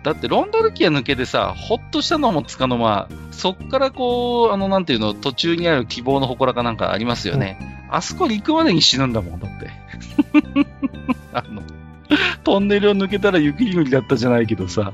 [0.06, 7.88] だって、ロンダルキア抜けてさ、ほっとしたのもつかの間、そっからこう、あの、なんていうの、途中にある希望の祠かなんかありますよね。
[7.90, 9.68] あそこに行くまでに死ぬんだもん、だって。
[11.34, 11.60] あの、
[12.44, 14.92] トンネルを抜けたら雪国だったじゃないけどさ、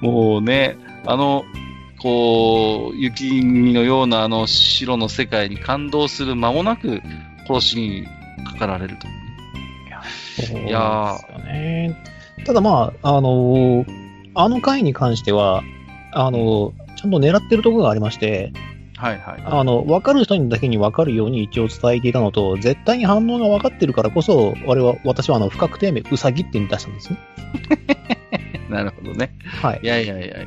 [0.00, 1.44] もうね、あの、
[2.02, 7.02] こう、雪国のようなあの白の世界に感動する間もなく
[7.46, 8.08] 殺しに
[8.44, 9.06] かかられると。
[10.44, 12.04] そういやなんですよね。
[12.44, 14.09] ただまあ、あのー
[14.42, 15.62] あの回に関しては、
[16.12, 18.52] あのーちゃんと狙ってるところがありまして、
[19.00, 19.42] はいはい。
[19.42, 27.18] あの、分かる人にだけに分かるように一応伝えていたのと、絶対に反応が分かってるからこそ、我は、私はあの、不確定名、うさぎって出したんですね。
[28.68, 29.34] なるほどね。
[29.62, 29.86] はいい。
[29.86, 30.46] やいやいやいや。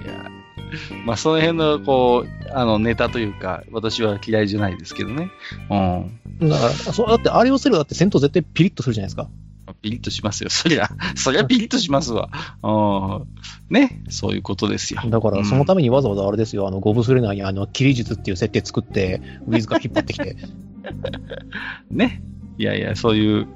[1.06, 5.30] まあ、その辺の、こう、あの、ネタというか、私は嫌いじゃないですけどね。
[5.72, 6.50] うん。
[6.50, 9.28] だから、そう、だってあれをすればだって戦闘絶対ピリッとするじゃないですか。
[9.84, 10.50] ピリッとしますよ。
[10.50, 12.30] そりゃ、そりゃピリッとしますわ。
[12.64, 13.26] う
[13.72, 13.74] ん。
[13.74, 14.02] ね。
[14.10, 15.02] そういうことですよ。
[15.06, 20.38] だから、そのためにわざわざあれですよ、あの、ゴブスレナーにあの、切り術っていう設定作って、ウィズが引っ張ってきて。
[21.92, 22.24] ね。
[22.58, 23.48] いやいや、そういう、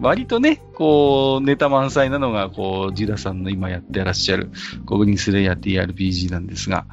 [0.00, 4.50] 割とね、こう、ネタ満載なのが、こう、ジダさんの今やってらっしゃる、
[4.84, 6.86] ゴブリンスレイヤー TRPG なんですが、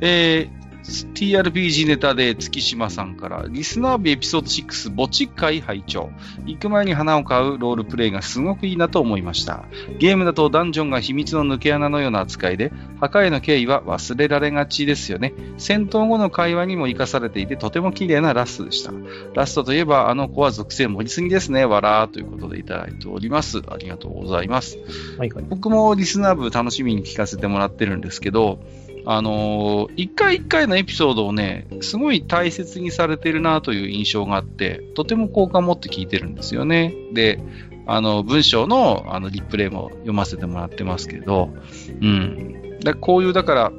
[0.00, 6.10] えー TRPG ネタで月島さんから、リスナー部エピソード6、墓地会拝聴
[6.44, 9.64] 行く前に花を買うロールプレイがすごくいいなと思いました。
[9.98, 12.70] ゲームだとダンジョンが秘密の抜け穴のような扱いで、
[13.00, 15.32] 破壊の経緯は忘れられがちですよね。
[15.56, 18.92] 戦闘後の会話にも活かされていて、とても綺麗なラストでした。
[19.34, 23.62] ラストといえば、あの子は属性盛りすぎですね、わらーということでいただいております。
[23.68, 24.78] ありがとうございます。
[25.18, 25.44] はいはい。
[25.48, 28.58] 僕もリスナー部楽しみに聞かせてもらってるんですけど、
[29.06, 36.94] あのー一回一回のエピソードをね、すごい大切にされてるなという印象があって、とても好感持って聞いてるんですよね。
[37.12, 37.40] で、
[37.86, 41.50] あの、文章のあのリプレイも読ませてもらってますけど、
[42.00, 42.78] うん。
[42.80, 43.72] でこういう、だから、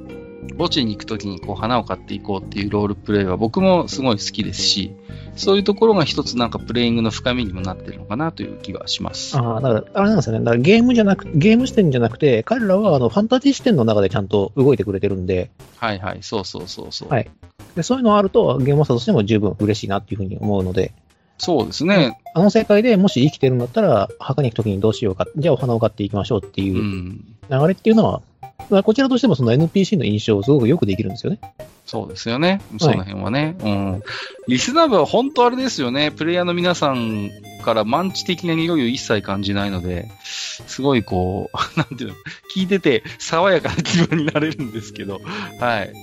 [0.57, 4.95] 墓地に行くときにこう花を買っていこうっていうロールプレイは僕もすごい好きですし、
[5.35, 9.37] そういうところが一つなんかプレイングの深みにもなってるのかなという気がします。
[9.37, 10.45] ああ、だから、あれなんですよね。
[10.45, 17.09] だからゲームじゃなく、ゲーム視点じゃなくて、彼らはあの、ファンタジー視点の中でちゃんと動いてくれてるんで、はいはい、そうそうそうそう。
[17.09, 17.29] はい
[17.75, 20.93] でそういうのあると、ゲームマスターとしても十分嬉しいなっていうふうに思うので、
[21.37, 22.17] そうですね。
[22.33, 27.25] あの世界でもし生きてるんだったら、墓に行くときにどうしようか、じゃあお花を買っていきましょうっていううん。
[27.49, 28.21] 流れっていうのは、
[28.69, 31.39] まあこちらとしてもその NPC の印象をすごくよくできるんですよね。
[31.85, 32.61] そうですよね。
[32.79, 33.55] その辺はね。
[33.59, 34.03] うん。
[34.47, 36.11] リスナー部は本当あれですよね。
[36.11, 37.29] プレイヤーの皆さん
[37.63, 42.15] からマンチ的な匂いを一切感じないので、すごいこう、 なんていうの、
[42.55, 45.21] 聞いてて爽やかな気分になれるんですけど、
[45.59, 45.93] はい。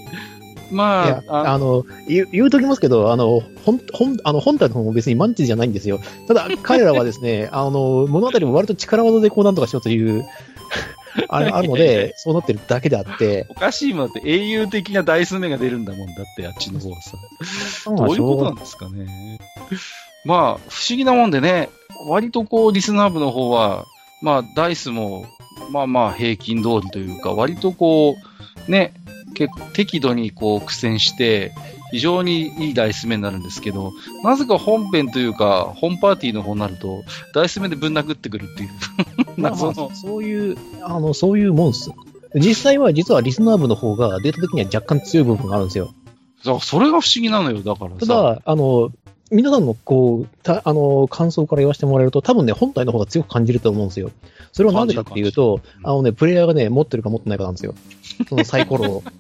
[0.70, 6.00] まあ、、ああの、言う言うときますけど、あの、本、本、あの、本体の方も別にマンチじゃないんですよ。
[6.26, 10.24] ただ、彼らはですね、あの、物語も割と力技でこうなんとかしようという、
[11.28, 17.16] あれ、 あるので、そうなってるだけであって、おかしいもんだって英雄的なダイス目が出るんだもんだって、あっちの方はさ。
[17.86, 19.38] どういうことなんですかね。
[20.24, 21.68] まあ、不思議なもんでね、
[22.06, 23.86] 割とこう、リスナー部の方は、
[24.20, 25.26] まあ、ダイスも、
[25.70, 28.16] まあまあ、平均通りというか、割とこ
[28.68, 28.94] う、ね、
[29.34, 31.52] 結構適度にこう苦戦して、
[31.92, 33.92] 非常にいいダイス目になるんですけど、
[34.24, 38.70] なぜか本編というか、本パーティーの方になると、ダイス目でぶん殴ってくるっていう。
[39.36, 41.90] まあまあ、そういう、あの、そういうもんっす。
[42.34, 45.92] 実際は、実はリスナー部の方がデータ的には若干強い部分があるんですよ。
[46.42, 47.98] そうそれが不思議なのよ、だからさ。
[48.00, 48.90] ただ、あの、
[49.30, 54.10] 皆さんの、こう、たあの、感想から言わせてもらえると、多分ね、本体の方が強く感じると思うんですよ。
[54.52, 57.74] それはなぜかっていうと、あのね、プレイヤーがね、持ってるか持ってないかなんですよ。
[58.28, 59.02] そのサイコロを。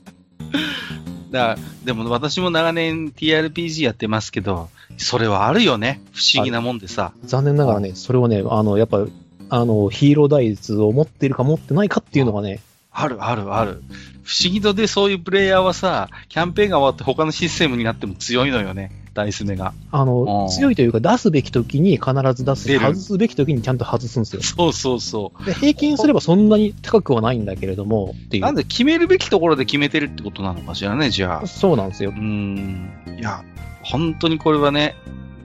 [1.32, 4.68] だでも私も長年 TRPG やってますけど、
[4.98, 6.00] それはあるよね。
[6.12, 7.12] 不思議なもんでさ。
[7.24, 9.06] 残念ながらね、それをね、あの、やっぱ、
[9.48, 12.60] あの、ヒーローダイズを持っているか持ってないかっていうのがね、
[12.92, 13.82] あるあるある。
[14.22, 19.01] 不思議とでそういうプレイヤーはさ、キャンペーンが終わって他のシステムになっても強いのよね。
[19.14, 19.74] ダイス目が。
[19.90, 24.42] あのう、ん強いというか出すべき時に必ず出す外すべき時にちゃんと外すんですよ。
[24.42, 28.40] そうそうそで、平均すればそんなに高くはないんだけれども、ってう。
[28.40, 28.42] いう。
[28.42, 31.46] なんで決めるべきところで決めてるってことなのかしらね、じゃあ。
[31.46, 32.12] そうなんですよう。
[32.14, 32.90] ーん。
[33.18, 33.44] いや、
[33.82, 34.94] 本当にこれはね、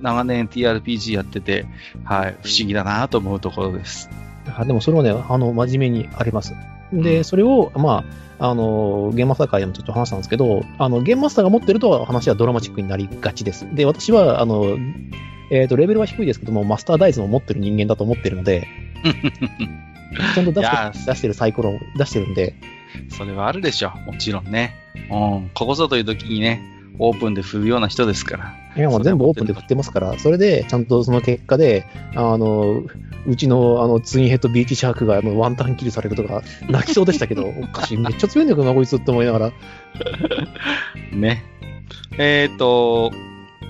[0.01, 1.65] 長年 TRPG やってて、
[2.03, 4.09] はい、不思議だなと思うところです。
[4.55, 6.53] あでもそれはね、あの、真面目にあります。
[6.93, 8.05] うんで、それを、ま
[8.39, 13.67] あ、あの、ゲームマスター会でもちょっと話したんですけど、あの、ゲームマスターが持ってると話はドラマチックになりがちです。
[13.73, 14.77] で、私は、あの、
[15.51, 18.67] えっ、と、レベルは低いですけども、マスターダイズも持ってる人間だと思ってるので、
[20.35, 22.55] ちゃんと出して出してるサイコロを出してるんで、
[23.09, 23.91] それはあるでしょ。
[24.05, 24.75] もちろんね。
[25.11, 25.51] うん。
[25.53, 26.61] ここぞという時にね、
[26.99, 28.55] オープンで振るような人ですから。
[28.77, 31.85] いや、もう全部オープンで振ってますから、それで、ちゃんとその結果で、
[32.15, 32.83] あの、
[33.25, 39.51] うちの、あの、ツインヘッドビーチシャークがもうワンタンキルされるとか、泣きそうでしたけど、 おかしい、めっちゃ強いんだけどな、こいつって思いながら。
[41.11, 41.43] ね。
[42.19, 43.11] えっ、と、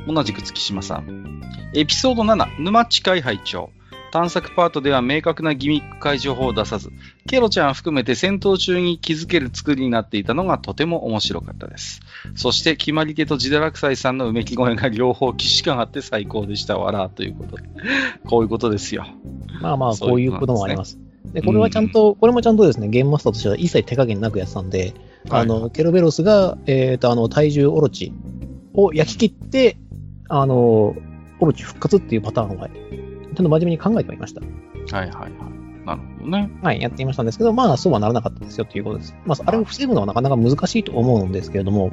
[0.08, 1.42] 同じく月島さん。
[1.74, 3.70] エピソード7、沼地会拝聴
[4.12, 6.92] 探索パートでは明確なギミック解除法を出さず、
[7.28, 12.02] ケロちゃん含めて戦闘中に気づける作りになっていたのがとても面白かったです。
[12.36, 17.64] そして、決まり手とジダラクサイさんのうめき声が両方既視感あって最高でしたわら、ということで。
[18.26, 19.06] こういうことですよ。
[19.62, 20.98] まあまあ、そういこういううことともあります。
[21.34, 24.94] で、これはちゃんと、これもちゃんとですね、ゲームマスターとしては一切手加減なくやってたんで、
[25.30, 28.14] あの、ケロベロスが、えっ、と、あの、体重オロチ
[28.74, 29.78] を焼き切って、
[30.30, 30.96] あの、
[31.40, 33.07] オロチ復活っていうパターンを、はい
[33.38, 34.42] ちゃんと真面目に考えてはいました。
[34.42, 35.32] はいはいはい。
[35.86, 36.50] なるほどね。
[36.64, 39.16] はい、やっていましたんですけど、まあ、そうはならなかったですよということです。
[39.28, 41.92] まあ、あれを防ぐのはなかなか難しいと思うんですけれども、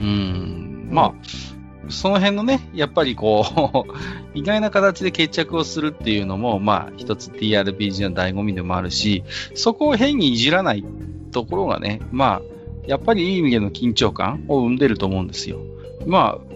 [0.00, 0.88] うん。
[0.90, 3.44] まあ、その辺のね、やっぱりこ
[3.86, 3.92] う、
[4.38, 10.82] 意外な形で決着をするっていうのも、まあ、一つ TRPG の醍醐味でもあるし、そこを変にいじらない
[11.30, 12.42] ところがね、まあ、
[12.86, 15.58] やっぱりいい意味での緊張感を生んでると思うんですよ。
[16.06, 16.55] まあ、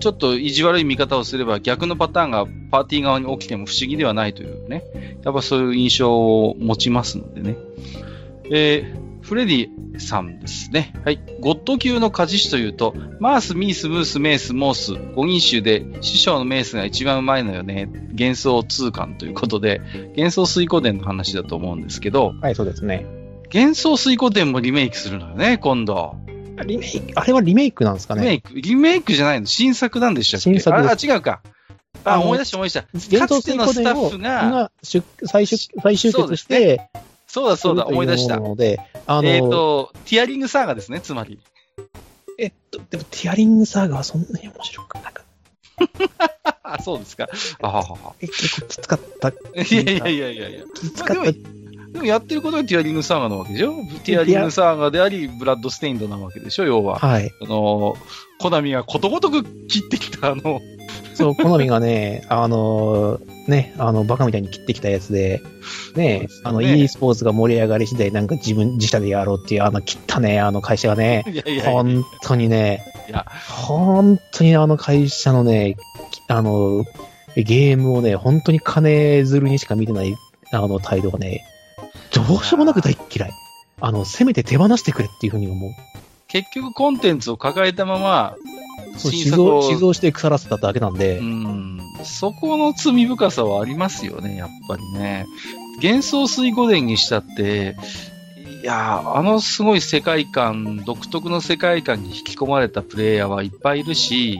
[0.00, 4.84] ちょっと意地悪い見方をすれば逆のパターンがパーティー側に起きても不思議ではないというね、
[5.24, 7.56] やっぱそういう印象を持ちますのでね。
[8.50, 10.92] えーフレディさんですね。
[11.04, 11.20] はい。
[11.38, 17.88] ゴッド級の家事師というと、マース、ミース、ムース、メース、モース、5人衆で師匠のメースが一番うまいのよね。
[18.10, 19.80] 幻想通感ということで、
[20.16, 23.06] 幻想水湖伝の話だと思うんですけど、はい、そうですね。
[23.54, 26.16] 幻想水湖伝もリメイクするのよね、今度。
[26.64, 28.22] リメイク、あれはリメイクなんですかね？
[28.22, 29.46] リメイク、リメイクじゃないの？
[29.46, 30.50] 新作なんでしたっけ？
[30.50, 31.40] 新作あ、あ違うか。
[32.04, 33.18] あ、あの思い出した思い出した。
[33.18, 36.90] かつてのスタッフが、が出再集結しそうでて、
[37.26, 41.38] そうだそうだ、思い出したで、あの、えっ、と、ティアリングサーガですね、つまり。
[42.38, 45.20] えっと、でも、ティアリングサーガはそんなに面白くなか
[46.82, 47.28] そうですか。
[47.62, 49.28] あはは結構きつかった。
[49.28, 50.64] いやいやいやいやいや。
[50.74, 51.22] きつかった。
[51.22, 51.32] まあ
[51.92, 53.74] ででもやってることはティアリングサーガなわけでしょ？
[54.04, 56.64] ティアリングサーガであり、ブラッドステインドなわけでしょ？
[56.64, 56.98] 要は。
[56.98, 57.30] はい。
[57.42, 57.94] あの、
[58.38, 60.60] コナミがことごとく切ってきたあの、
[61.14, 65.42] そう、好みがね、あのーね、あの、バカみたいに切ってきたやつで、
[65.94, 71.70] ね、あの、ね e スポーツが盛り上がり次第、なんか自分自社でやろうっていう、あの、切ったね、あの会社がね、いやいやいや。
[71.72, 73.26] 本当にね、いや。
[73.48, 75.76] 本当にあの会社のね、
[76.10, 76.84] きあの、
[77.36, 80.14] ゲームをね、本当に金づるにしか見てない、
[80.52, 81.44] あの態度がね、
[82.12, 83.32] どうしようもなく大っ嫌い。
[83.80, 85.70] あの、せめて手放してくれっていうふうに思う。
[86.28, 88.36] 結局コンテンツを抱えたまま、
[88.96, 95.26] 静を、作を静をして腐らせただけなんで、うん、そこの罪深さはありますよね、やっぱりね。
[95.82, 97.76] 幻想水湖伝にしたって、
[98.62, 104.38] いやー、あのすごい世界観、独特の世界観に引き込まれたプレイヤーはいっぱいいるし、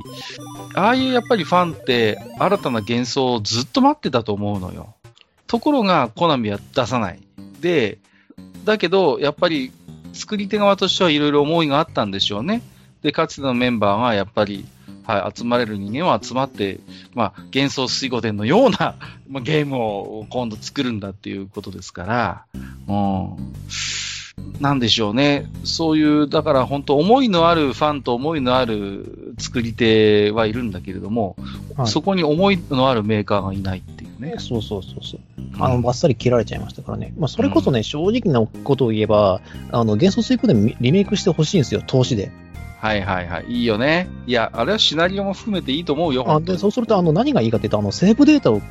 [0.74, 4.94] ああいうやっぱりファンって新たな幻想をずっと待ってたと思うのよ。
[5.46, 7.20] ところが、コナミは出さない。
[7.60, 7.98] で、
[8.64, 9.72] だけど、やっぱり
[10.12, 12.62] 作り手側としてはいろいろ思いがあったんでしょうね。
[13.02, 14.66] で、かつてのメンバーがやっぱり、
[15.04, 16.80] はい、集まれる人間は集まって、
[17.14, 18.94] まあ、幻想水湖伝のような、
[19.28, 22.44] まあ、ゲームを今度作るんだっていうことですから、
[22.88, 23.52] うん。
[24.60, 25.50] なんでしょうね。
[25.64, 31.36] そういう、だから本当思いのあるファンと思いのある作り手はいるんだけれども、
[31.76, 34.34] はいそこに思いのあるメーカーがいないってね。
[34.38, 35.20] そうそうそうそう。
[35.58, 37.12] あの、バッサリ切られちゃいましたからね。
[37.18, 39.40] まあ、それこそね、正直なことを言えば、
[39.70, 42.30] あの、幻想水湖でリメイクしてほしいんですよ、投資で。
[42.80, 43.46] はいはいはい。
[43.48, 44.08] いいよね。
[44.26, 46.24] いや、あれはシナリオも含めていいと思うよ。
[46.30, 48.62] あで、そうすると、あの、何がいいかっていうと、あの、セーブデータを、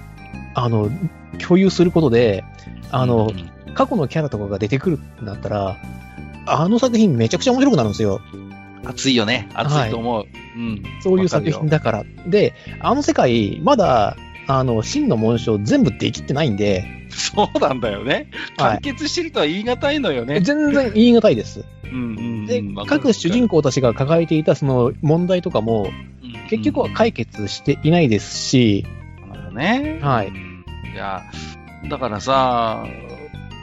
[0.56, 0.90] あの、
[1.40, 2.44] 共有することで、
[2.92, 5.78] あの、うん過去のキャラとかが出てくるってなったら、
[6.46, 8.22] あの作品めちゃくちゃ面白くなるんですよ。
[8.84, 9.50] 熱いよね。
[9.54, 10.26] 熱いと思う。
[10.56, 10.84] うん。
[11.02, 12.04] そういう作品だから。
[12.28, 14.18] で、あの世界、まだ、
[14.52, 18.32] あの、真の紋章全部できってないんで、そうなんだよね。
[18.58, 18.80] 完はい。
[18.80, 20.42] 結してるとは言い難いのよね。
[20.42, 21.66] 全然言い難いです。
[21.84, 25.92] うんうんうんで各主人公たちが抱えていたその問題とかも、
[26.50, 28.88] 結局は解決していないですし、
[29.28, 30.00] なるほどね。
[30.02, 30.66] はいうん。
[30.94, 31.24] いや、
[31.88, 32.88] だからさ、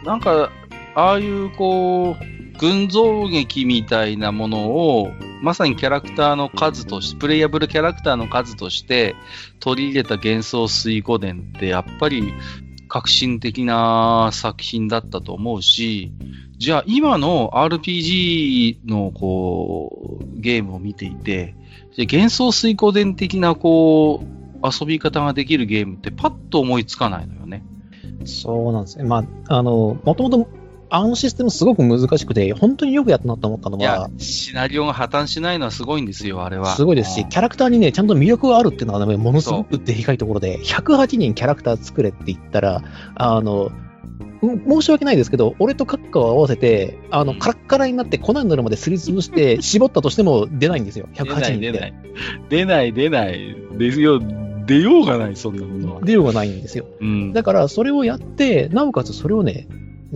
[0.05, 0.53] なんか、
[0.95, 5.11] ああいうこう、群像劇みたいなものを、
[5.43, 9.15] まさにキャラクターの数として、プレイヤブルキャラクターの数として
[9.61, 12.33] 取り入れた幻想水湖伝って、やっぱり
[12.89, 16.13] 革新的な作品だったと思うし、
[16.59, 21.55] じゃあ今の RPG のこう、ゲームを見ていて、
[21.99, 27.63] 幻想水湖伝的なこう、遊び方ができるゲームってパッと思いつかないのよね。
[28.25, 29.05] そうなんですね。
[29.05, 30.49] まあ、あの、もともと、
[30.89, 36.77] あのシステムすごく難しくて、本当によくやったなと思ったのいやは、、シナリオが破綻しないのはすごいんですよ、あれは。
[36.77, 42.83] すごいですし、うんキャラクターにね、ちゃんと魅力があるっていうのはね、ものすごくでかいところで、108人キャラクター作れって言ったら、
[43.15, 43.71] あの、
[44.45, 51.61] ん申し訳ないですけど、俺とカッカを合わせて、あの、うんカラッカラになって粉になるまですりつぶして、 絞ったとしても出ないんですよ、出な108い、人。
[51.61, 51.95] 出ない。
[52.49, 53.57] 出ない、出ない。
[53.77, 54.21] 出よう、
[54.67, 56.01] 出ようがない、そんなものは。
[56.03, 56.87] 出ようがないんですよ。
[57.01, 57.33] うん。
[57.33, 59.67] だから、それをやって、なおかつそれをね、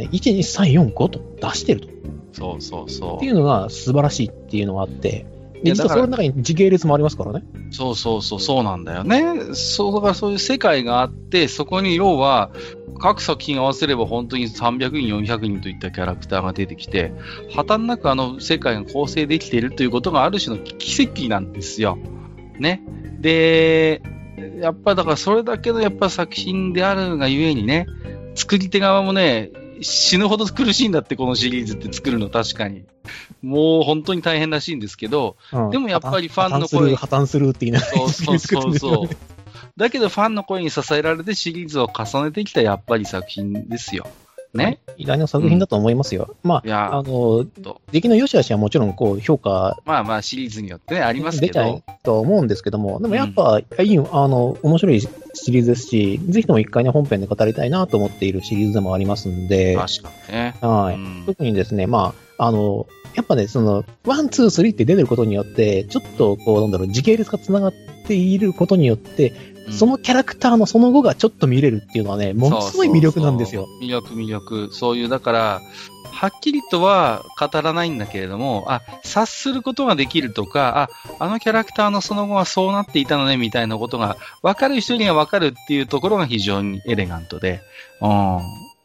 [0.00, 1.88] ね1、2、3、4、5と出してると。
[2.32, 3.16] そうそうそう。
[3.16, 5.26] っていうのが素晴らしいっていうのがあって、
[5.62, 7.44] で、実はその中に時系列もありますからね。
[7.70, 9.52] そうそうそう、そうなんだよね。
[9.52, 12.50] そう、だからそういう世界があって、そこに要は、
[12.98, 17.12] 各作品合わせれば本当に300人、400人といったキャラクターが出てきて、
[17.54, 21.98] 破綻なくあの世界が構成できているということがある種の奇跡なんですよ。
[22.58, 22.82] ね。
[23.18, 24.02] で、
[24.60, 27.86] やっぱだからそれだけのやっぱ作品であるがゆえにね、
[28.34, 29.50] 作り手側もね、
[29.80, 32.84] 死ぬほど苦しいんだって、このシリーズって作るの確かに。
[33.42, 39.08] もう本当に大変らしいんですけど、うんでもやっぱりファンの声破綻する、破綻するって言いながらそうそうそうそう。
[39.76, 44.06] だけどファンの声に支えられてシリーズを重ねてきたやっぱり作品ですよ。
[44.54, 44.80] ね。
[44.96, 46.34] 偉大な作品だと思いますよ。
[46.42, 51.82] まいやあ、あのと、出来の良し悪しはもちろんこう評価まあまあシリーズによってね、ありますけ出ちゃうど。
[52.02, 55.08] とは思うんですけども、でもやっぱ、いい、あの、面白いシ
[55.52, 60.54] リーズですし、ぜひとも一回ね、本編で語りたいなと思っているシリーズでもありますんで、確かにね。
[60.60, 60.94] はい。
[60.94, 67.72] うん特にですね、まあ、あの、やっぱね、その、ワン、ツー、スリーって出てることによって、ちょっと、こう、なんだろう、時系列が繋がっ
[68.06, 73.62] ていることによって、うんそのキャラクターのその後がちょっと見れるっていうのはね、ものすごい魅力なんですよ。
[73.62, 74.68] そうそうそう魅力、魅力。
[74.72, 75.62] そういう、だから、
[76.10, 87.62] はっきりとは語らないんだけれども、あ、察することができるとか、あ、あのキャラクターのその後はそうなっていたのね、みたいなことが、分かる人には分かるっていうところが非常にエレガントで、
[88.02, 88.38] うん。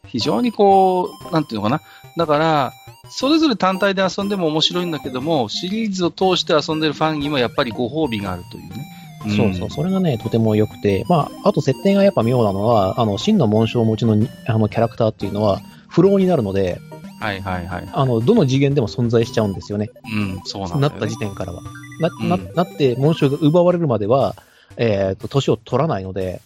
[0.06, 1.82] 非常にこう、なんていうのかな。
[2.16, 2.72] だから、
[3.10, 8.86] それぞれ単体で遊んでも面白いんだけども、シリーズを通して遊んでるファンにもやっぱりご褒美があるというね。
[9.28, 16.80] んそうそう、それがね、とても良くて、まあ、あと設定がやっぱ妙なのは、あの、真の紋章をお持ちのにあのキャラクターっていうのは、不老になるので、
[17.20, 17.88] はいはいはい。
[17.92, 19.90] あの、どの次元でも存在しちゃうんですよね。
[20.04, 20.80] うん、そうなんね。
[20.80, 21.62] なった時点からは。
[22.00, 24.36] な、なうんなって、紋章が奪われるまでは、
[24.76, 26.40] えっ、と、年を取らないので、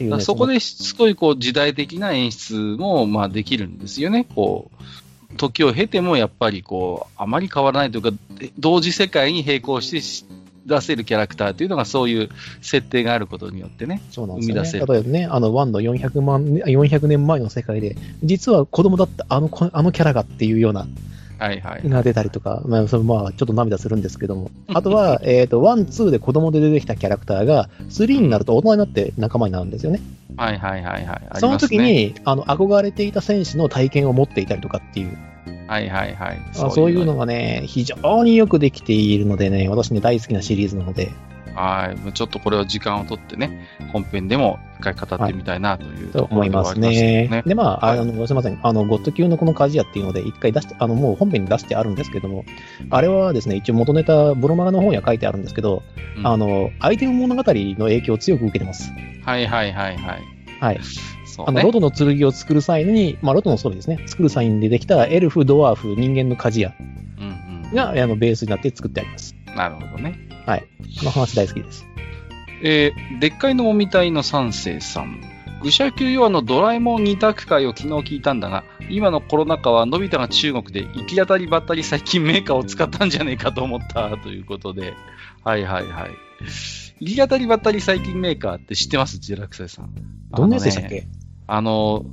[0.00, 4.24] うんねそこでしつこいこう時代的な演出もまあできるんですよね。
[4.24, 4.70] こ
[5.32, 8.10] う、時を経てもやっぱりこう、あまり変わらないというか、
[8.58, 10.24] 同時世界に並行してし
[10.66, 12.28] 出せるキャラクターというのがそういう
[12.60, 14.02] 設定があることによってね。
[14.10, 14.60] そうなんですよね。
[14.62, 20.86] 生み出せる例えばね、あの、ワンの400万、400年前の世界で、実は子供だったあの子、あのキャラがっていうような、
[21.42, 21.88] はいはい。
[21.88, 24.50] が出たりとか、まあ、それまあ、ちょっと涙するんですけども。
[24.68, 30.00] あとは、えっと、ワン、ツーで子供で出てきたキャラクターが、スリーになると大人になって仲間になるんですよね。
[30.36, 31.40] はいはいはいはい。
[31.40, 35.18] その時に、あの、憧れていた戦士の体験を持っていたりとかっていう、
[35.66, 36.40] はいはいはい。
[36.50, 41.10] あそういうのがね、非常によくできているのでね、私ね、大好きなシリーズなので、
[41.54, 42.12] はい。
[42.12, 47.42] ちょっとこれを時間をとってね、本編でも一回語ってみたいなというとところ思いますね。
[47.46, 48.58] で、まあ、はいあの、すみません。
[48.62, 52.44] あの、ゴッド級のこの鍛冶屋っていうので、一回出して、あの、もう本編に出してあるんですけども、
[52.90, 55.82] あれはですね、一応元ネタ、ブロマガの方には書いてあるんですけど、
[56.16, 58.92] うんあの、アイテム物語の影響を強く受けてます。
[59.24, 60.22] はいはいはいはい。
[60.60, 60.80] はい。
[61.26, 61.64] そうあの、ね。
[61.64, 63.98] ロトの剣を作る際に、まあ、ロトのストーリーですね。
[64.06, 66.74] 作る際に出てきたエルフ、ドワーフ、人間の鍛冶
[67.18, 69.34] うん屋が、あの、ベースになって作ってあります。
[69.48, 69.54] うん。
[69.56, 70.31] なるほどね。
[70.46, 71.86] この話大好きです。
[72.62, 75.20] えー、でっかいのもみたいの三世さん。
[75.62, 84.94] 愚者級用のドラえもん二択会を昨日聞いたんだが、今のコロナ禍はのび太が中国で行き当たりばったり最近メーカーを使ったんじゃねえかと思ったということで。
[85.44, 86.10] はいはいはい。
[86.98, 89.18] 行き当たりばったり最近メーカーって知ってます？
[89.18, 89.94] ジェラクサイさん。
[90.30, 91.06] どんなやつでしたっけ？
[91.46, 92.04] あの、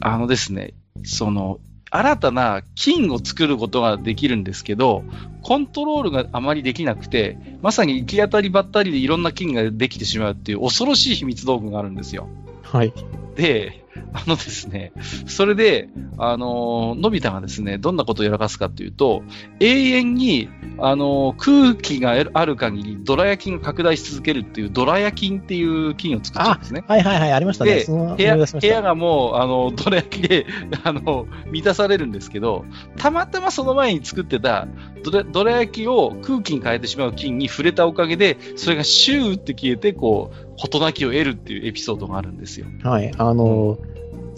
[0.00, 1.58] あのですね、その、
[1.90, 5.04] 新たな金を作ることができるんですけど、
[5.42, 12.28] コントロールがあまりできなくて、まさに行き当たりばったりでいろんな金ができてしまうっていう恐ろしい秘密道具があるんですよ。
[12.72, 12.92] はい。
[13.34, 14.92] で、あのですね、
[15.26, 15.88] それで、
[16.18, 19.22] あののび太がですね、どんなことをやらかすかっていうと、
[19.60, 20.48] 永遠に、
[20.80, 26.84] あの空気がある限り、ドラ焼きが拡大し続けるっていう、ドラ焼きっていう金を作っちゃうんですね。
[26.86, 27.74] はいはいはい、ありましたね。
[27.74, 30.46] で、部屋部屋がもう、あの、ドラ焼きで、
[30.84, 32.64] あの、満たされるんですけど、
[32.96, 34.68] たまたまその前に作ってた
[35.04, 42.66] ドラ、ドラ焼きを空気に変えてしまう金に触れたおかげで、それがシューって消えて、こう、事なきを得るっていうエピソードがあるんですよ。
[42.82, 43.12] はい。
[43.16, 43.78] あの、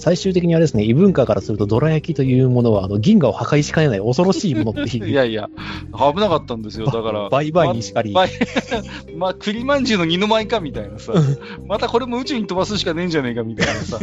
[0.00, 5.08] 最終的にあれですね、異文化からすると、ドラ焼きというものは、あの、銀河を破壊しかねない恐ろしいものっていう。
[5.10, 5.48] いやいや、
[5.92, 6.86] 危なかったんですよ。
[6.86, 7.28] だから。
[7.28, 8.12] 売買にしかり。
[8.12, 8.24] ま、
[9.16, 11.12] まあ、栗まんじゅうの二の舞かみたいなさ。
[11.68, 13.98] またこれも宇宙に飛ばすしかねえんじゃねえかみたいなさ。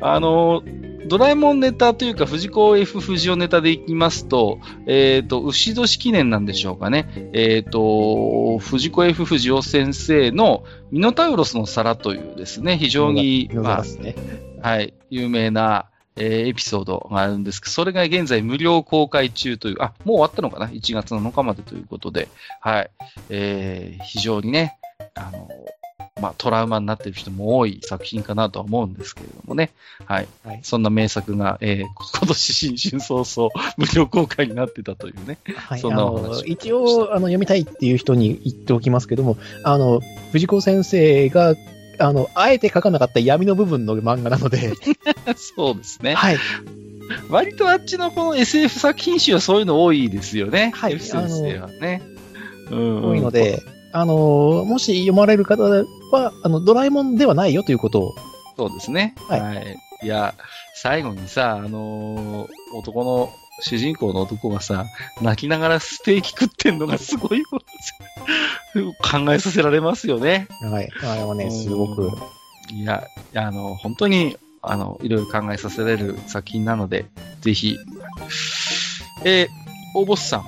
[0.00, 0.62] あの、
[1.06, 7.30] ドラえもんネタというか、藤子 F 不二雄ネタでいきますと、えっ、ー、と、牛年記念なんでしょうかね。
[7.32, 15.86] えっ、ー、と、藤子 F 不二雄先生のミノタウロスの皿というですね、非常に、まあ、はい、有名な、
[16.16, 22.28] えー、エピソードがあるんですけど、それが現在無料公開中という、あ、もう終わったのかな ?1 月7日までということで、
[22.60, 22.90] はい、
[23.30, 24.76] えー、非常にね、
[25.14, 25.48] あの、
[26.20, 29.70] まあ、トラウマになっている人も多い作品かなとは思うんですけれどもね。
[30.04, 30.28] はい。
[30.44, 31.86] はい、そんな名作が、えー、
[32.18, 35.38] 今年新春早々無料公開になってたというね。
[35.56, 35.80] はい。
[35.80, 36.04] そんな
[36.44, 40.00] 一応、あの、読みたいっていう人に言っておきますけども、あの、
[40.32, 41.54] 藤子先生が、
[41.98, 44.74] あの、あえて書かなかった闇の部分の漫画なので。
[45.36, 46.14] そうですね。
[46.14, 46.36] はい。
[47.30, 50.72] 割とあっちのこの SF 作品集はそういうの多いですよね。
[50.74, 51.00] はい。
[51.00, 52.02] 先生はね。
[52.70, 53.62] うん、多いので、
[53.92, 58.14] あの、もし読まれる方は、あの、ドラえもんではないよということを。
[58.56, 59.14] そうですね。
[59.28, 59.40] はい。
[59.40, 60.34] はい、いや、
[60.74, 64.86] 最後にさ、あのー、男の、主人公の男がさ、
[65.20, 67.60] 泣きながらステーキ食ってんのがすごい考
[69.32, 70.48] えさせられますよね。
[70.62, 70.88] はい。
[71.04, 72.10] あれはね、すごく。
[72.72, 77.04] いや、あの、本当に、あの、いろいろ考えさせられる作品なので、
[77.40, 77.76] ぜひ。
[79.24, 79.48] えー、
[79.94, 80.44] 大ボスさん、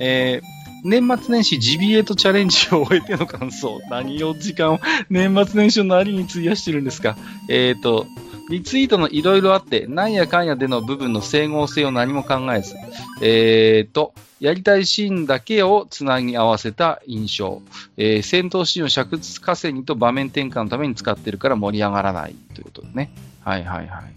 [0.00, 3.80] えー、年末年始ジビエとチャレンジを終えての感想。
[3.88, 7.16] 何を時間を年末年始の何に費やしてるんですか？
[7.48, 8.06] えっ、ー、と、
[8.50, 12.74] リツイートのいろいろあって、なんやかんやでの部分の整合性を何も考えず、
[13.22, 17.62] えっ、ー、と、やりたいシーンだけをつなぎ合わせた印象。
[17.96, 23.12] えー、戦闘シーンを灼熱稼ぎと場面転換のために使ってるから盛り上がらないということでね。
[23.44, 24.12] はいはいはい。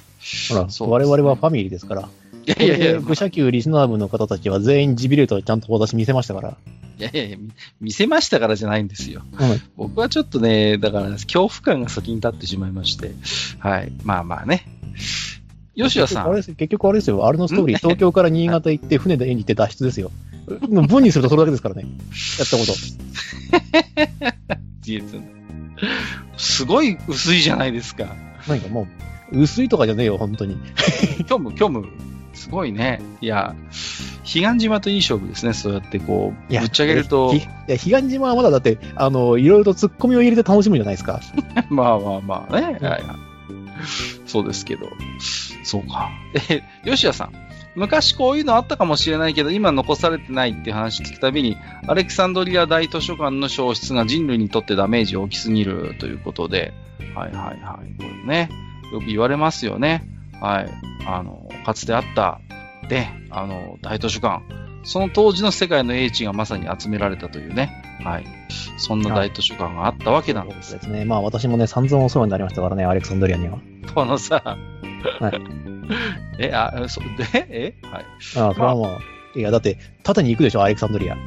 [0.49, 2.09] ほら、ね、我々はファミリーですから。
[2.47, 2.99] いやいやいや。
[2.99, 6.57] 愚者級リスナー部の方たちは全員ジビレートちゃんと私見せましたから。
[6.97, 7.37] いやいやいや、
[7.81, 9.21] 見せましたからじゃないんですよ。
[9.33, 13.11] うん、僕はちょっとね、だから恐怖感が先に立ってしまいまして。
[13.59, 13.91] はい。
[14.03, 14.65] まあまあね。
[15.75, 16.33] 吉谷さん。
[16.33, 17.27] 結局あれですよ。
[17.27, 20.11] あれのストーリー、東京から新潟行って船で絵に行って脱出ですよ。
[20.71, 21.83] 文にするとそれだけですからね。
[22.39, 22.73] やったこと。
[26.37, 28.15] すごい薄いじゃないですか。
[28.47, 28.87] なんかも
[29.31, 30.57] う、薄いとかじゃねえよ、本当に。
[31.27, 31.85] 虚無、虚無。
[32.35, 33.01] すごいね。
[33.21, 33.55] いや、
[34.23, 35.53] 彼岸島といい勝負ですね。
[35.53, 37.33] そうやってこう、ぶっちゃげると。
[37.33, 41.21] いや、彼岸島はまだだって、あの、いろいろと突っ込みを入れて楽しむじゃないですか。
[41.69, 42.61] まあまあまあね。
[42.65, 43.03] はいはい。
[44.25, 44.87] そうですけど。
[45.63, 46.09] そうか。
[46.49, 47.31] え、吉谷さん。
[47.75, 51.57] 昔こういうのあったかもしれないけど、今残されてないって話聞くたびに、
[51.87, 56.73] アレクサンドリア大図書館の消失が人類にとってダメージ大きすぎるということで、
[57.13, 58.01] はいはいはい。
[58.01, 58.49] これね、
[58.93, 60.03] よく言われますよね。
[60.39, 60.69] はい。
[61.05, 62.39] あの、かつてあった、
[62.87, 64.43] で、あの、大図書館。
[64.83, 67.83] その当時の世界の英知がまさに集められたというね。
[68.03, 68.25] はい。
[68.77, 70.73] そんな大図書館があったわけなんです。
[70.73, 71.05] ですね。
[71.05, 73.57] まあ私もね、散々お世話になりましたからね、アレクサンドリアには。
[73.95, 74.57] このさ、
[75.19, 75.41] はい。
[76.37, 77.07] え、あ、そ、で、
[77.49, 77.75] え？
[77.87, 78.05] はい。
[78.37, 78.99] ああ、それはも
[79.35, 81.17] う、いや、だって、縦に行くでしょ、アレクサンドリア。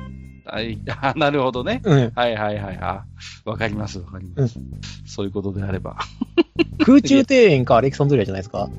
[0.50, 1.80] はい、 あ、なるほどね。
[1.84, 2.12] うん。
[2.14, 2.78] はいはいはい。
[2.80, 3.04] あ、
[3.44, 4.58] わかります、わかります。
[4.58, 5.96] うん、そういうことであれば。
[6.84, 8.70] 空中庭園かアレクサンドリアじゃないですか？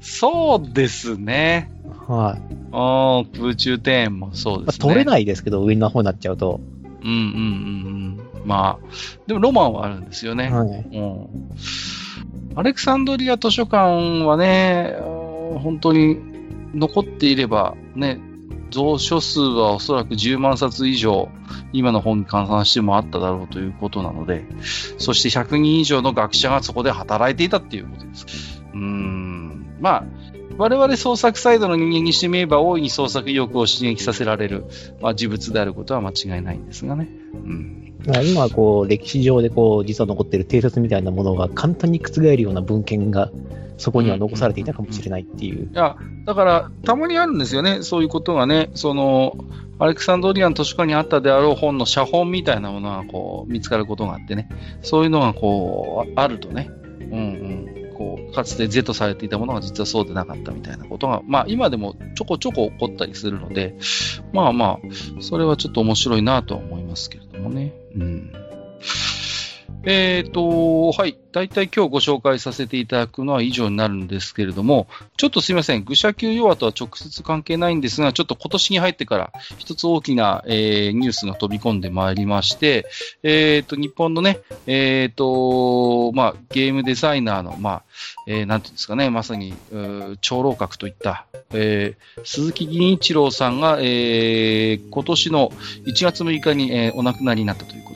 [0.00, 1.70] そうですね。
[2.06, 2.42] はい。
[2.72, 4.84] ああ、空中庭園もそうですね。
[4.84, 6.60] まあ、取れないですけど、上の方になっちゃうと。
[7.02, 8.48] うんうんうんうん。
[8.48, 8.86] まあ、
[9.26, 10.48] でもロマンはあるんですよね。
[10.50, 10.68] はい。
[10.68, 11.26] うん。
[12.54, 14.96] アレクサンドリア図書館はね、
[15.62, 16.18] 本当に
[16.74, 18.20] 残っていれば、ね、
[18.72, 21.28] 蔵書数はおそらく10万冊以上、
[21.72, 24.44] 今の本に換算してもあっただろうということなので、
[24.98, 28.62] そして100人以上の学者がそこで働いていたっていうことです。
[28.72, 30.04] うん、まあ、
[30.58, 34.64] 我々創作サイドの人間にしてみれば大いに創作意欲を刺激させられる、
[35.00, 37.08] まあ、事物であることは間違いないんですがね。
[37.34, 37.94] うん。
[38.24, 43.30] 今、こう、歴史上でこう、実は残っている定説みたいなものが簡単に覆るような文献が、
[43.76, 45.70] そこには残されていたかもしれないっていう。
[45.72, 47.82] いや、だから、たまにあるんですよね。
[47.82, 48.70] そういうことがね。
[48.74, 49.36] その、
[49.78, 54.48] アレクサンドリアン図書館にあったであろう本の写本みたいなものがこう見つかることがあってね。
[54.80, 56.70] そういうのがこう、あるとね。
[57.00, 57.20] うんう
[57.90, 57.92] ん。
[57.96, 63.76] こう、かつて是とされていたものが実はそうでなかったみたいなことが、まあ今でもちょこちょこ起こったりするので、
[64.32, 67.74] まあまあ、それはちょっと面白いなとは思いますけれどもね。
[67.94, 68.32] うん。
[69.86, 71.16] えっ、と、はい。
[71.36, 75.84] 大体今日ご紹介させていただくのは以上になるんですけれども、ちょっとすいません。
[75.84, 82.86] 愚者級弱とは直接関係ないんですが、ちょっと今年に入ってから一つ大きな、えーニュースが飛び込んでまいりまして、
[83.22, 87.82] えっ、と、日本のね、えっ、と、まあ、ゲームデザイナーの、まあ、
[88.26, 89.52] えーなんていうんですかね、まさに、
[90.22, 95.50] 長老閣といった、えー鈴木銀一郎さんが、えー今年の
[95.84, 97.95] 1月6日に、えーお亡くなりになったということ、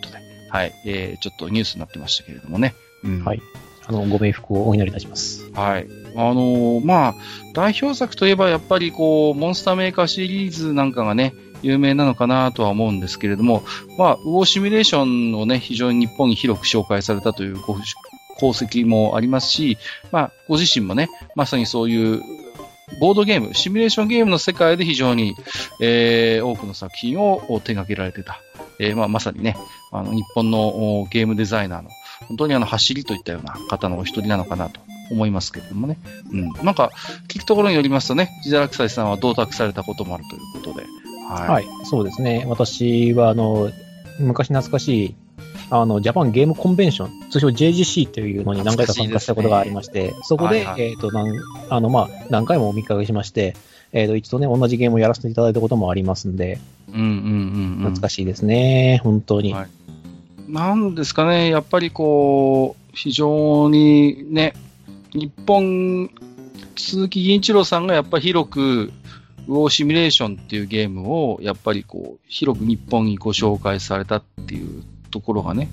[0.51, 2.75] はい、えーちょっとニュースになってましたけれどもね。
[3.05, 3.41] うんはい
[3.87, 5.51] あの、ご冥福をお祈りいたします。
[5.53, 5.89] はい。
[6.15, 7.15] あのーまあ、
[7.55, 13.65] 代表作といえばやっぱりこう、モンスターメーカーシリーズなんかがね、有名なのかなとは思うんですけれども、
[13.99, 17.77] まあ、ウォーシミュレーションをね、非常に日本に広く紹介されたというご
[18.37, 19.77] 功績もありますし、
[20.13, 22.23] まあ、ご自身もね、まさにそういう、
[23.01, 25.37] ボードゲーム、シミュレーションゲームの世界で非常に、
[25.81, 28.41] えー多くの作品をを手掛けられてた。
[28.81, 29.57] えーまあ、まさにね、
[29.93, 31.91] あの、日本のおゲームデザイナーの、
[32.29, 35.99] 本当にあの、走りといったような方のお一人なのかなと思いますけれどもね。
[36.33, 36.49] うん。
[36.65, 36.91] なんか、
[37.29, 40.87] 聞くところによりますとね、ジダラクサイさんは同卓されたこともあるということで。
[41.29, 41.49] はい。
[41.49, 42.47] はい、そうですね。
[42.49, 43.71] 私は、あの、
[44.19, 45.15] 昔懐かしい、
[45.71, 51.29] あの、ジャパンゲームコンベンション、通称 JGC というのに何回か参加したことがありまして、そこで、はいはいえっ、と、なん、
[51.69, 53.55] あの、まあ、何回もお見かけしまして、
[53.93, 56.59] えっ、と、一度ね、同じゲームをやらせていただいたこともありますんで。
[56.91, 59.53] 懐かしいですね、本当に。
[59.53, 59.69] はい
[60.51, 64.53] なんですかね、やっぱりこう、非常にね、
[65.13, 66.11] 日本、
[66.77, 68.93] 鈴木銀一郎さんがやっぱり広く、
[69.47, 75.69] ウォーシミュレーションっていうゲームを、やっぱりこう、広く日本にご紹介されたっていうところがね、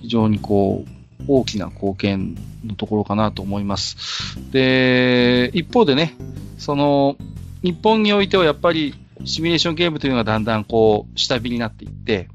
[0.00, 4.38] 非常にこう、大きな貢献のところかなと思います。
[4.50, 6.14] で、一方でね、
[6.58, 7.16] その、
[7.62, 8.94] 日本においてはやっぱり、
[9.24, 12.28] シミュレーションゲームというのがだんだんこう、下火になっていって、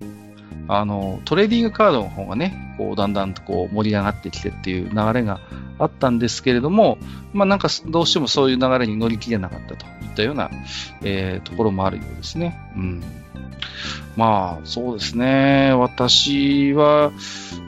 [0.67, 5.39] あの、トレーディングカードの方がね、こう、だんだんとこう、盛り上がってきてっていう流れが
[5.79, 6.97] あったんですけれども、
[7.33, 10.51] まあなんか、どうしてもそういう流れに乗り切れなかったといったような、
[11.03, 12.59] えーところもあるようですね。
[12.75, 13.03] うん。
[14.17, 15.73] まあ、そうですね。
[15.73, 17.11] 私は、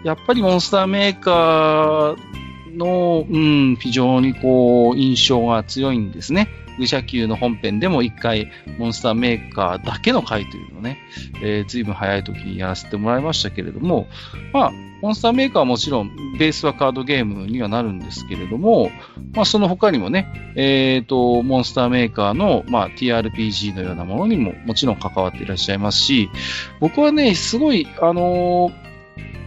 [0.04, 6.50] やっぱりモンスターメーカーの、うん、非常にこう、印象が強いんですね。
[6.80, 10.98] 愚者級の本編でも一回、モンスターメーカーだけの回というのをね、
[11.44, 14.08] えー、ずいぶん早い時にやらせてもらいましたけれども、
[14.54, 14.72] まあ、
[15.02, 18.92] モンスターメーカーはもちろん、ベースはカードゲームにはなるんですけれども、
[19.34, 26.30] まあ、その他にもね、えっ、と、モンスターメーカーの、まあ、TRPG のようなものにももちろん関わっていらっしゃいますし、
[26.80, 28.90] 僕はね、すごい、あのー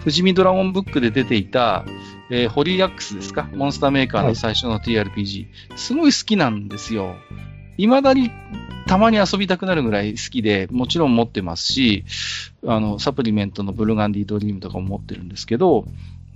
[0.03, 1.85] 富士見ドラゴンブックで出ていた、
[2.35, 3.47] えーホリーアックスですか？
[3.55, 7.17] モンスターメーカーの最初の TRPG、すごい好きなんですよ。
[7.77, 8.31] 未だに
[8.87, 12.05] たまに遊びたくなるぐらい好きで、もちろん持ってますし、
[12.67, 15.85] あの、サプリメントのブルガンディドリームとかも持ってるんですけど、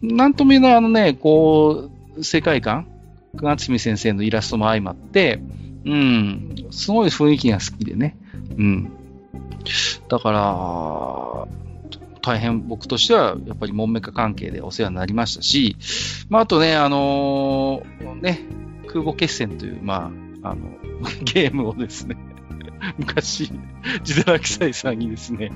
[0.03, 2.87] なんとも言えないあのね、こう、世界観、
[3.37, 5.41] 久我み先生のイラストも相まって、
[5.85, 8.17] うん、すごい雰囲気が好きでね。
[8.57, 8.93] うん。
[10.09, 11.49] だから、
[12.27, 15.77] 大変僕としては、やっぱり門メカ関係でお世話になりましたし、
[16.29, 18.41] まあ、あとね、あのーね、
[18.89, 20.11] 空母決戦という、ま
[20.43, 20.71] あ、あの、
[21.23, 22.17] ゲームをですね、
[22.99, 23.53] 昔、
[24.03, 25.53] ジダラキサイさんにですね、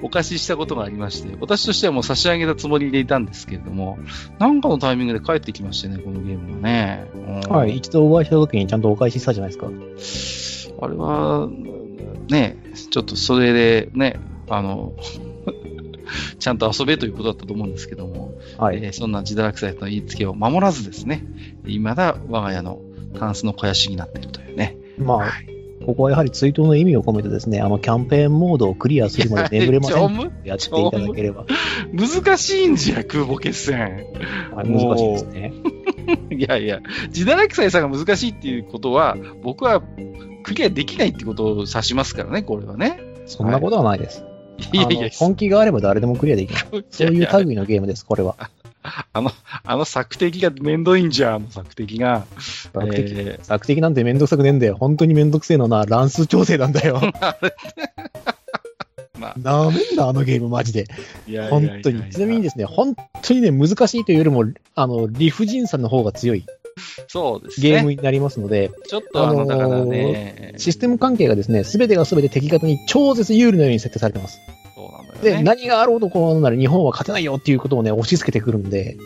[0.00, 3.98] お貸ししたことがありまして、私としてはもう差し上げたつもりでいたんですけれども、
[4.38, 7.04] なんかのタイミングで帰ってきましてね、このゲームがね。
[7.14, 10.82] うんはい、一度お会いした時にちゃんとお返ししたじゃないですか。
[10.82, 11.48] あれは、
[12.28, 12.56] ね、
[12.90, 14.92] ちょっとそれでね、あの、
[16.38, 18.76] ちゃんと遊べということだったと思うんですけども、はい。
[18.76, 21.24] えーそんな自堕落斎の言いつけを守らずですね、
[21.64, 22.80] 未だ我が家の
[23.18, 24.76] タンスの肥やしになっているというね。
[24.98, 25.32] まあ、
[25.86, 31.46] ここはやはり追悼の意味を込めてですね、あの、キャンペーンモードをクリアするまで眠れませんやっていただければ、
[31.92, 34.06] 難しいんじゃ、空母決戦。
[34.54, 35.52] はい難しいですね。
[36.36, 39.82] いやいや、自堕落斎さんが難しいっていうことは、僕は
[40.42, 43.00] クリアできないってことを指しますからね、これはね。
[43.26, 44.20] そんなことはないです。
[44.20, 44.29] い
[44.72, 46.66] やいやあの、本気があれば誰でもクリアできます。
[46.90, 48.36] そういう類のゲームです、これは。
[49.12, 49.30] あの、
[49.64, 52.24] あの索敵がめんどいんじゃん、あの索敵が。
[52.72, 54.76] 索敵、えー索敵なんてめんどくさくねえんだよ。
[54.78, 57.00] 本当にめんどくせえのはな、乱数調整なんだよ。
[59.20, 60.86] まあ、なめんな、あのゲームマジで。
[61.26, 62.10] いやいやいや本いや当に。
[62.10, 64.44] ちなみにですね、本当にね、難しいというよりも、
[64.74, 66.44] あの、理不尽さの方が強い
[67.08, 67.70] そうですね。
[67.70, 74.40] ゲームになりますので、ちょっとあの、あのーだからね、システム関係がですね、すべてがすべて敵方に超絶有利なように設定されてます。
[74.74, 75.42] そうなんだよで、ね。
[75.42, 78.96] 何があろうとこうなら日本は勝てないよっていうことをね、押し付けてくるんで、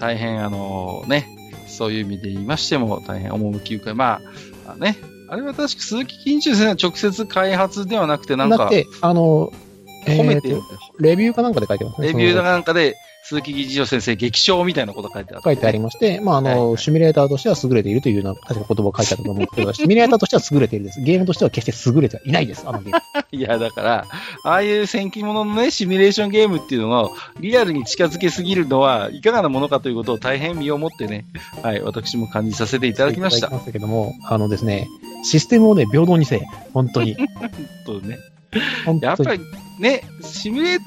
[0.00, 1.28] 大変あのね、
[1.66, 3.94] そういう意味で言いましても、大変趣深い。
[3.94, 4.20] ま
[4.66, 4.96] あ、あね、
[5.28, 9.52] あれは確か鈴木金中先生は直接開発ではなくて、なんかだっ、て、あの、
[10.06, 10.64] 褒めてるえーと
[11.00, 12.08] レビューかなんかで書いてますね。
[12.08, 15.44] レビューそのなんかで、鈴木議長先生激賞みたいなこと書いてあって。
[15.44, 21.00] 書いてありまして、まあ、あの、はいはいシミュレーターとしては優れているというような、確か言葉を書いてあったと思うんですけど、 シミュレーターとしては優れているです。
[21.00, 23.00] ゲームとしては決して優れてはいないです、あのゲーム。
[23.30, 24.06] いや、だから、
[24.44, 31.26] ああいう戦記物のね、シミュレーションゲームっていうのを、リアルに近づけすぎるのは、いかがなものかということを大変身をもってね、
[31.62, 34.88] はい、私も感じさせていただきましたましたけども、あのですね、
[35.24, 36.42] システムをね、平等にせえ。
[36.72, 37.16] 本当に。
[37.84, 38.18] とね。
[38.86, 39.10] 本当に。
[39.10, 40.80] やっぱりね、シミュレー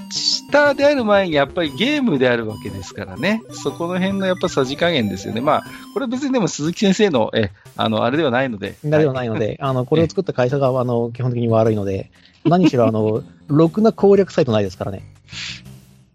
[0.52, 3.42] ターである前にやっぱりゲームであるわけですからね。
[3.52, 5.42] そこの辺のやっぱさじ加減ですよね。
[5.42, 5.64] まあ、
[5.94, 8.76] これは別にでも鈴木先生の、え、あの、あれではないので。
[8.84, 12.12] なではないので、あの、これを作った会社が、あの、基本的に悪いので、
[12.44, 15.04] 何しろ、あの、 ろくな攻略サイトないですからね。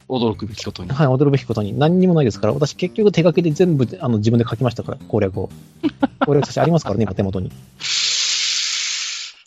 [0.08, 0.90] 驚くべきことに。
[0.90, 1.76] はい、驚くべきことに。
[1.76, 5.50] 何にもないですから、私結局手書きで全部、あの、自分で書きましたから、攻略を。
[6.24, 7.50] 攻略写真ありますからね、今手元に。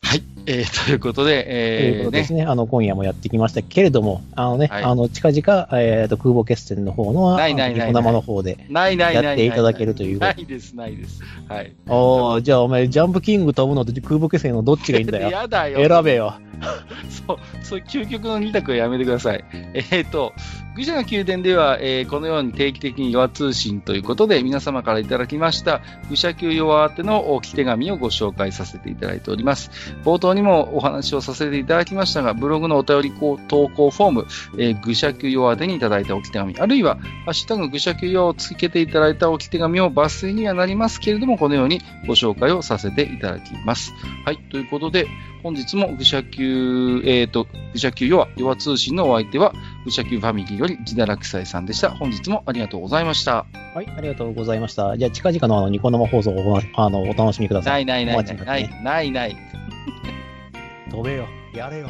[0.03, 0.23] はい。
[0.47, 2.33] えー、ということで、というえー、ねことです。
[2.33, 8.57] ね、あの、今夜もやってきましたけれども、あのね、はいあの、近々、えっ、と、空母決戦の方のは、ないないない生の方で。
[9.13, 11.21] やっていただけるというないです、ないです。
[11.47, 11.73] はい。
[11.87, 15.29] おー、じゃあお前、ジャンプキング飛ぶのと空母決戦のどっちがいいんだよ。
[15.31, 15.87] やだよ。
[15.87, 16.33] 選べよ。
[17.27, 19.43] そう、そう究極の二択はやめてください。
[19.91, 20.33] えっ、と、
[20.75, 29.71] 愚者の宮殿では、えーこのように定期的に弱通信ということで、皆様からいただきました、愚者級弱宛ての置き手紙をご紹介させていただいております。
[30.05, 33.37] 冒頭にもお話をさせていただきましたが、ブログのお便り投
[33.69, 36.95] 稿フォーム、えー愚者級弱宛てにいただいた置き手紙、あるいは、
[37.25, 43.93] ハッシュタグ愚者級弱をつけていただいた置き手紙を抜粋にはなりますけれども、このようにご紹介をさせていただきます。
[44.25, 45.07] はい、ということで、
[45.43, 46.48] 本日も愚者級、
[47.05, 49.53] えっ、と、愚者級弱、弱通信のお相手は、
[49.85, 51.91] 愚者級ファミリーより自堕落斎さんでした。
[51.91, 53.45] 本日もありがとうございました。
[53.73, 54.97] はい、ありがとうございました。
[54.97, 57.69] じゃあ、近々のあの、ニコ生放送をおあのお楽しみくださ。
[57.71, 59.37] ないいないないお待ちになない、ってないない。
[60.89, 61.27] 飛べよ。
[61.53, 61.89] やれよ。